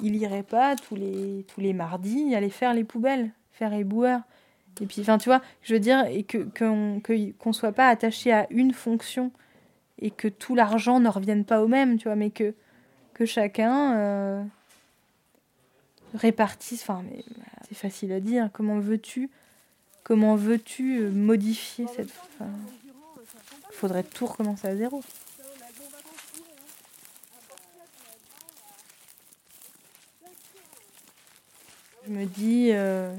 [0.00, 4.20] il irait pas tous les tous les mardis aller faire les poubelles, faire les boueurs.
[4.82, 8.32] Et puis enfin tu vois, je veux dire que qu'on que- qu'on soit pas attaché
[8.32, 9.32] à une fonction
[10.00, 12.54] et que tout l'argent ne revienne pas au même, tu vois, mais que,
[13.26, 14.42] chacun euh,
[16.14, 16.80] répartisse.
[16.80, 18.48] Enfin, mais bah, c'est facile à dire.
[18.54, 19.28] Comment veux-tu,
[20.04, 22.08] comment veux-tu euh, modifier cette.
[22.38, 22.50] Enfin,
[23.72, 25.02] faudrait tout recommencer à zéro.
[32.06, 33.14] Je me dis euh,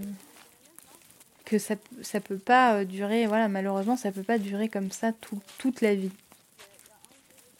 [1.46, 5.42] que ça, ça peut pas durer, voilà, malheureusement, ça peut pas durer comme ça tout-
[5.60, 6.12] toute la vie.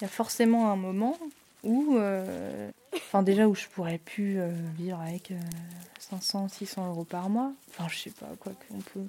[0.02, 1.16] Il y a forcément un moment
[1.64, 5.36] où, euh, enfin déjà où je pourrais plus euh, vivre avec euh,
[6.00, 7.52] 500, 600 euros par mois.
[7.70, 9.08] Enfin, je sais pas quoi qu'on peut,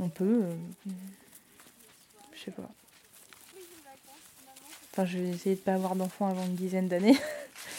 [0.00, 0.90] on peut, euh,
[2.34, 2.68] je sais pas.
[4.92, 7.16] Enfin, je vais essayer de pas avoir d'enfants avant une dizaine d'années.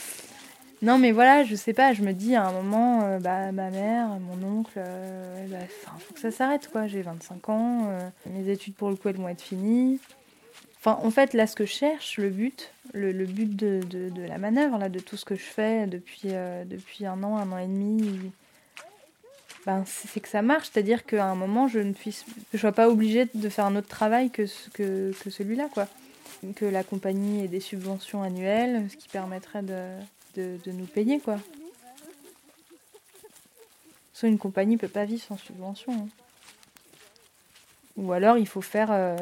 [0.82, 1.92] non, mais voilà, je sais pas.
[1.92, 5.58] Je me dis à un moment, euh, bah ma mère, mon oncle, euh, bah,
[6.00, 6.88] faut que ça s'arrête quoi.
[6.88, 10.00] J'ai 25 ans, euh, mes études pour le coup elles vont être finies.
[10.94, 13.82] En fait, là, ce que je cherche, le but, le, but de,
[14.28, 16.64] la manœuvre, là, de tout ce que je fais depuis, euh,
[17.02, 18.32] un an, un an et demi,
[19.66, 20.70] ben, c'est que ça marche.
[20.72, 21.94] C'est-à-dire qu'à un moment, je ne
[22.58, 25.88] sois pas obligée de faire un autre travail que, ce- que, que celui-là, quoi.
[26.56, 31.38] Que la compagnie ait des subventions annuelles, ce qui permettrait de, nous payer, quoi.
[34.14, 35.92] Soit une compagnie peut pas vivre sans subvention.
[35.94, 36.27] hein.
[37.98, 39.16] Ou alors il faut faire euh,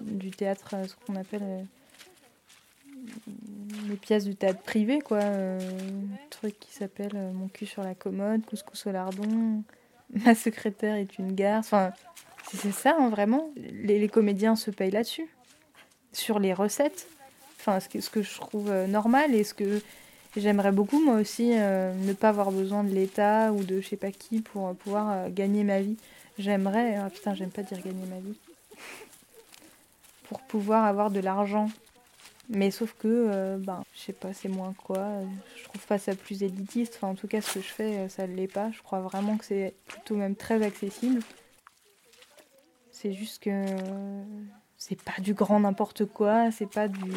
[0.00, 1.62] du, théâtre, euh, ce qu'on appelle euh,
[3.88, 5.18] les pièces du théâtre privé, quoi.
[5.18, 5.58] un
[6.30, 9.62] truc qui s'appelle Mon cul sur la commode, Couscous au lardon,
[10.24, 11.66] Ma secrétaire est une garce.
[11.66, 11.92] Enfin,
[12.54, 13.50] c'est ça, hein, vraiment.
[13.56, 15.28] Les, comédiens se payent là-dessus,
[16.12, 17.08] sur les recettes.
[17.58, 19.80] Enfin, ce que, ce que je trouve normal et ce que
[20.36, 24.10] j'aimerais beaucoup, moi aussi, ne pas avoir besoin de l'État ou de je sais pas
[24.10, 25.96] qui pour pouvoir gagner ma vie.
[26.38, 28.38] J'aimerais, ah putain, j'aime pas dire gagner ma vie,
[30.28, 31.68] pour pouvoir avoir de l'argent.
[32.48, 35.08] Mais sauf que, euh, ben, je sais pas, c'est moins quoi.
[35.56, 36.94] Je trouve pas ça plus élitiste.
[36.96, 38.70] Enfin, en tout cas, ce que je fais, euh, ça ne l'est pas.
[38.72, 41.22] Je crois vraiment que c'est plutôt même très accessible.
[42.90, 44.24] C'est juste que euh,
[44.76, 47.12] c'est pas du grand n'importe quoi, c'est pas du,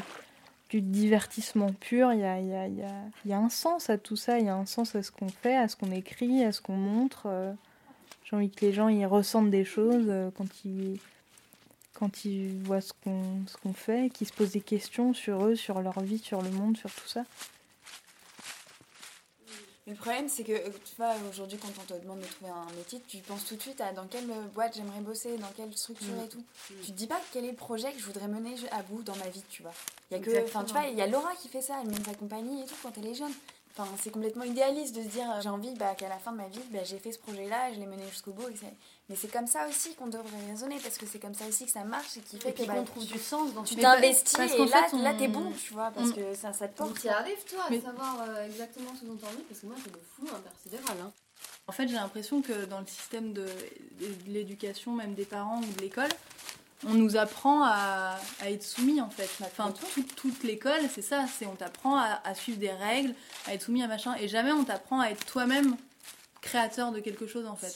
[0.74, 2.12] divertissement pur.
[2.14, 4.56] Il y a, y, a, y, a, un sens à tout ça, il y a
[4.56, 7.28] un sens à ce qu'on fait, à ce qu'on écrit, à ce qu'on montre.
[8.26, 11.00] J'ai envie que les gens ils ressentent des choses euh, quand ils,
[11.94, 15.56] quand ils voient ce qu'on ce qu'on fait, qu'ils se posent des questions sur eux,
[15.56, 17.24] sur leur vie, sur le monde, sur tout ça.
[19.88, 22.76] Le problème, c'est que euh, tu vois, aujourd'hui, quand on te demande de trouver un
[22.76, 26.20] métier, tu penses tout de suite à dans quelle boîte j'aimerais bosser, dans quelle structure
[26.26, 26.44] et tout.
[26.84, 29.16] Tu te dis pas quel est le projet que je voudrais mener à bout dans
[29.18, 29.74] ma vie, tu vois.
[30.10, 31.90] Il y a que, enfin, tu vois, il y a Laura qui fait ça, elle
[31.90, 33.32] mène sa compagnie et tout quand elle est jeune.
[33.78, 36.38] Enfin, c'est complètement idéaliste de se dire euh, j'ai envie bah, qu'à la fin de
[36.38, 38.48] ma vie, bah, j'ai fait ce projet-là, je l'ai mené jusqu'au bout.
[38.48, 38.56] et
[39.10, 41.72] Mais c'est comme ça aussi qu'on devrait raisonner parce que c'est comme ça aussi que
[41.72, 44.40] ça marche et qui fait Et que bah, qu'on trouve du sens dans tu t'investis
[44.40, 46.14] et là, on- là t'es bon, tu vois, parce Mm.
[46.14, 47.02] que ça, ça te Mais porte.
[47.02, 49.76] tu arrives, toi, à Mais- savoir euh, exactement ce dont t'as envie Parce que moi,
[49.84, 50.98] j'ai le flou intersidéral.
[51.04, 51.12] Hein.
[51.68, 55.66] En fait, j'ai l'impression que dans le système de, de l'éducation, même des parents ou
[55.66, 56.10] de l'école,
[56.86, 59.30] on nous apprend à, à être soumis en fait.
[59.42, 63.14] Enfin, toute, toute l'école, c'est ça, c'est on t'apprend à, à suivre des règles,
[63.48, 65.76] à être soumis à machin, et jamais on t'apprend à être toi-même
[66.42, 67.74] créateur de quelque chose en fait.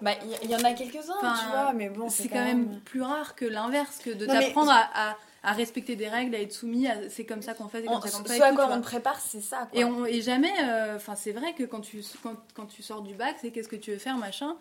[0.00, 2.80] Bah, il y, y en a quelques-uns, Enfin, tu vois, mais bon, c'est quand même
[2.80, 6.40] plus rare que l'inverse, que de mais- t'apprendre à, à- à respecter des règles, à
[6.40, 8.54] être soumis, à c'est comme ça qu'on fait, c'est On- comme ça qu'on fait.
[8.54, 9.68] quoi on te prépare, c'est ça.
[9.70, 9.80] Quoi.
[9.80, 13.02] Et, on, et jamais, euh, enfin c'est vrai que quand tu, quand, quand tu sors
[13.02, 14.54] du bac, c'est qu'est-ce que tu veux faire, machin.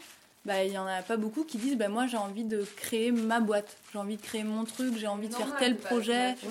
[0.46, 3.12] Bah, il y en a pas beaucoup qui disent bah moi j'ai envie de créer
[3.14, 6.36] ma boîte, j'ai envie de créer mon truc, j'ai envie de faire tel projet.
[6.36, 6.48] T'es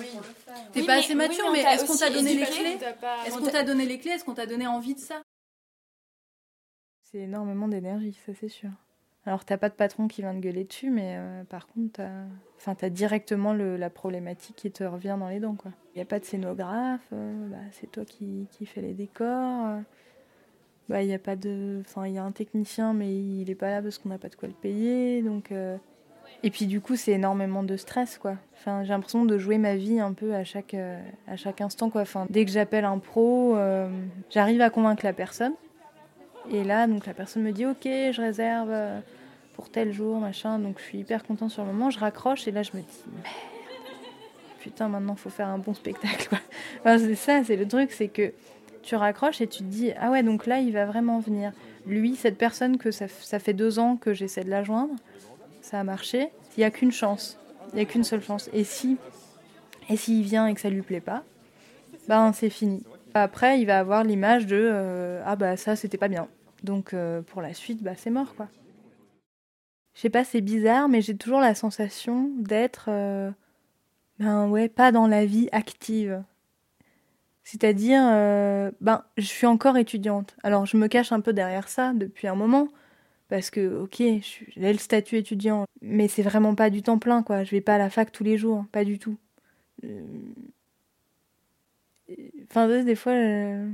[0.81, 3.35] Oui, pas mais- assez oui, mature, mais est-ce qu'on t'a donné les clés pas- Est-ce
[3.35, 5.21] on qu'on t'a- donné les clés Est-ce qu'on t'a donné envie de ça
[7.03, 8.71] C'est énormément d'énergie, ça c'est sûr.
[9.25, 12.23] Alors t'as pas de patron qui vient te gueuler dessus, mais euh, par contre t'as,
[12.57, 15.71] enfin t'as directement le, la problématique qui te revient dans les dents quoi.
[15.93, 19.67] Il y a pas de scénographe, euh, bah, c'est toi qui, qui fais les décors.
[19.67, 19.79] euh.
[20.89, 23.55] Bah il y a pas de, enfin il y a un technicien mais il est
[23.55, 25.51] pas là parce qu'on n'a pas de quoi le payer donc.
[25.51, 25.77] euh,
[26.43, 28.35] Et puis du coup c'est énormément de stress quoi.
[28.57, 31.89] Enfin j'ai l'impression de jouer ma vie un peu à chaque euh, à chaque instant
[31.89, 32.01] quoi.
[32.01, 33.87] Enfin dès que j'appelle un pro, euh,
[34.29, 35.53] j'arrive à convaincre la personne.
[36.51, 38.69] Et là, donc la personne me dit ok, je réserve
[39.55, 40.59] pour tel jour, machin.
[40.59, 41.89] Donc je suis hyper contente sur le moment.
[41.91, 43.03] Je raccroche et là je me dis
[44.59, 46.27] putain, maintenant faut faire un bon spectacle.
[46.27, 46.97] quoi.
[46.97, 48.33] C'est ça, c'est le truc, c'est que
[48.83, 51.51] tu raccroches et tu te dis ah ouais, donc là il va vraiment venir.
[51.85, 54.95] Lui, cette personne que ça, fait deux ans que j'essaie de la joindre,
[55.61, 56.29] ça a marché.
[56.55, 57.37] Il n'y a qu'une chance,
[57.71, 58.49] il n'y a qu'une seule chance.
[58.53, 58.97] Et si,
[59.89, 61.23] et s'il vient et que ça lui plaît pas,
[62.07, 62.83] ben c'est fini.
[63.13, 66.27] Après, il va avoir l'image de euh, ah bah ça c'était pas bien.
[66.63, 68.47] Donc euh, pour la suite, bah c'est mort quoi.
[69.93, 73.29] Je sais pas, c'est bizarre, mais j'ai toujours la sensation d'être euh,
[74.19, 76.23] ben ouais pas dans la vie active.
[77.43, 80.35] C'est-à-dire, euh, ben je suis encore étudiante.
[80.43, 82.69] Alors je me cache un peu derrière ça depuis un moment
[83.29, 83.97] parce que ok,
[84.55, 87.43] j'ai le statut étudiant, mais c'est vraiment pas du temps plein quoi.
[87.45, 89.17] Je vais pas à la fac tous les jours, pas du tout.
[89.85, 90.01] Euh,
[92.49, 93.69] Enfin, des fois, euh,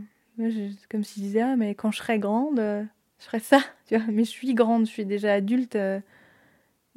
[0.90, 4.06] comme si je disais, ah, mais quand je serai grande, je ferai ça, tu vois.
[4.12, 5.78] Mais je suis grande, je suis déjà adulte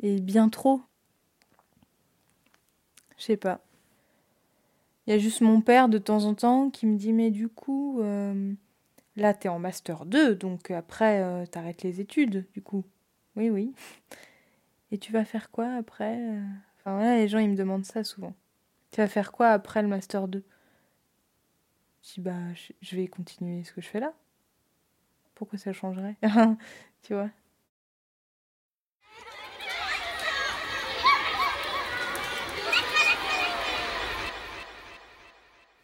[0.03, 0.83] et bien trop.
[3.17, 3.63] Je sais pas.
[5.07, 7.49] Il y a juste mon père de temps en temps qui me dit, mais du
[7.49, 8.53] coup, euh,
[9.17, 12.85] là, t'es en master 2, donc après, euh, t'arrêtes les études, du coup.
[13.37, 13.73] Oui, oui.
[14.91, 16.43] Et tu vas faire quoi après euh?
[16.79, 18.35] Enfin, les gens, ils me demandent ça souvent.
[18.91, 20.45] Tu vas faire quoi après le master 2
[22.03, 22.33] je dis, bah,
[22.81, 24.13] je vais continuer ce que je fais là.
[25.35, 26.17] Pourquoi ça changerait?
[27.03, 27.31] Tu vois?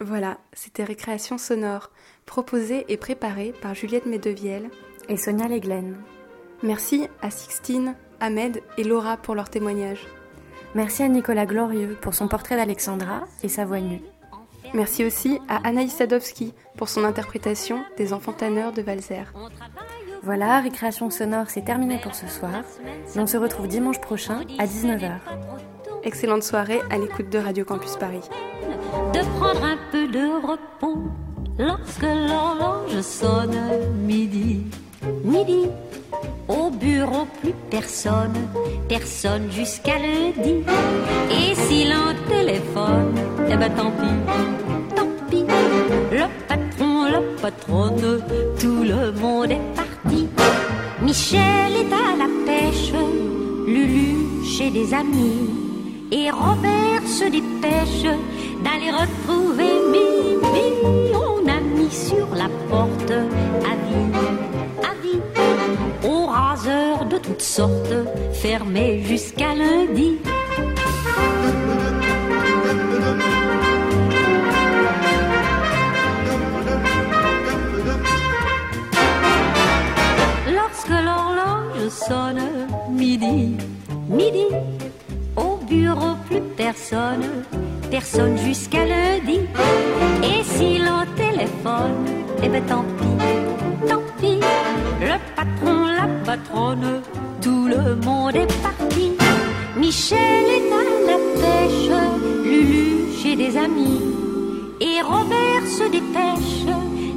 [0.01, 1.91] Voilà, c'était Récréation sonore,
[2.25, 4.71] proposée et préparée par Juliette Medevielle
[5.09, 5.97] et Sonia Leglen.
[6.63, 10.07] Merci à Sixtine, Ahmed et Laura pour leur témoignage.
[10.77, 14.03] Merci à Nicolas Glorieux pour son portrait d'Alexandra et sa voix nue.
[14.73, 19.33] Merci aussi à Anaïs Sadowski pour son interprétation des enfants tanneurs de Valzer.
[20.23, 22.63] Voilà, Récréation sonore, c'est terminé pour ce soir.
[23.17, 25.19] On se retrouve dimanche prochain à 19h.
[26.05, 28.23] Excellente soirée à l'écoute de Radio Campus Paris.
[29.15, 31.03] De prendre un peu de repos
[31.59, 33.59] lorsque l'horloge sonne
[34.07, 34.65] midi.
[35.25, 35.67] Midi,
[36.49, 38.35] au bureau plus personne,
[38.89, 40.65] personne jusqu'à lundi.
[41.31, 43.15] Et si l'un téléphone,
[43.51, 45.45] eh ben tant pis, tant pis.
[46.13, 48.23] Le patron, la patronne,
[48.59, 50.29] tout le monde est parti.
[51.03, 52.93] Michel est à la pêche,
[53.67, 55.51] Lulu chez des amis.
[56.11, 58.07] Et Robert se dépêche
[58.65, 60.39] d'aller retrouver Mimi.
[61.15, 64.07] On a mis sur la porte avis,
[64.93, 65.21] avis,
[66.07, 67.95] au raseur de toutes sortes,
[68.33, 70.19] fermé jusqu'à lundi.
[80.55, 82.43] Lorsque l'horloge sonne
[82.91, 83.57] midi,
[84.09, 84.47] midi,
[85.37, 87.45] au bureau plus personne,
[87.91, 89.41] personne jusqu'à lundi.
[90.23, 92.05] Et si l'on téléphone,
[92.43, 94.41] eh ben tant pis, tant pis.
[95.01, 97.03] Le patron, la patronne,
[97.41, 99.13] tout le monde est parti.
[99.77, 101.91] Michel est à la pêche,
[102.45, 104.03] Lulu chez des amis.
[104.81, 106.67] Et Robert se dépêche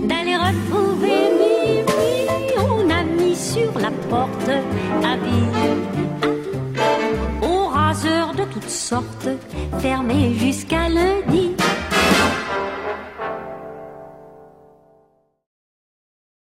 [0.08, 1.84] d'aller retrouver Mimi.
[2.58, 6.31] On a mis sur la porte de
[8.52, 9.30] toutes sortes,
[9.80, 11.56] fermé jusqu'à lundi.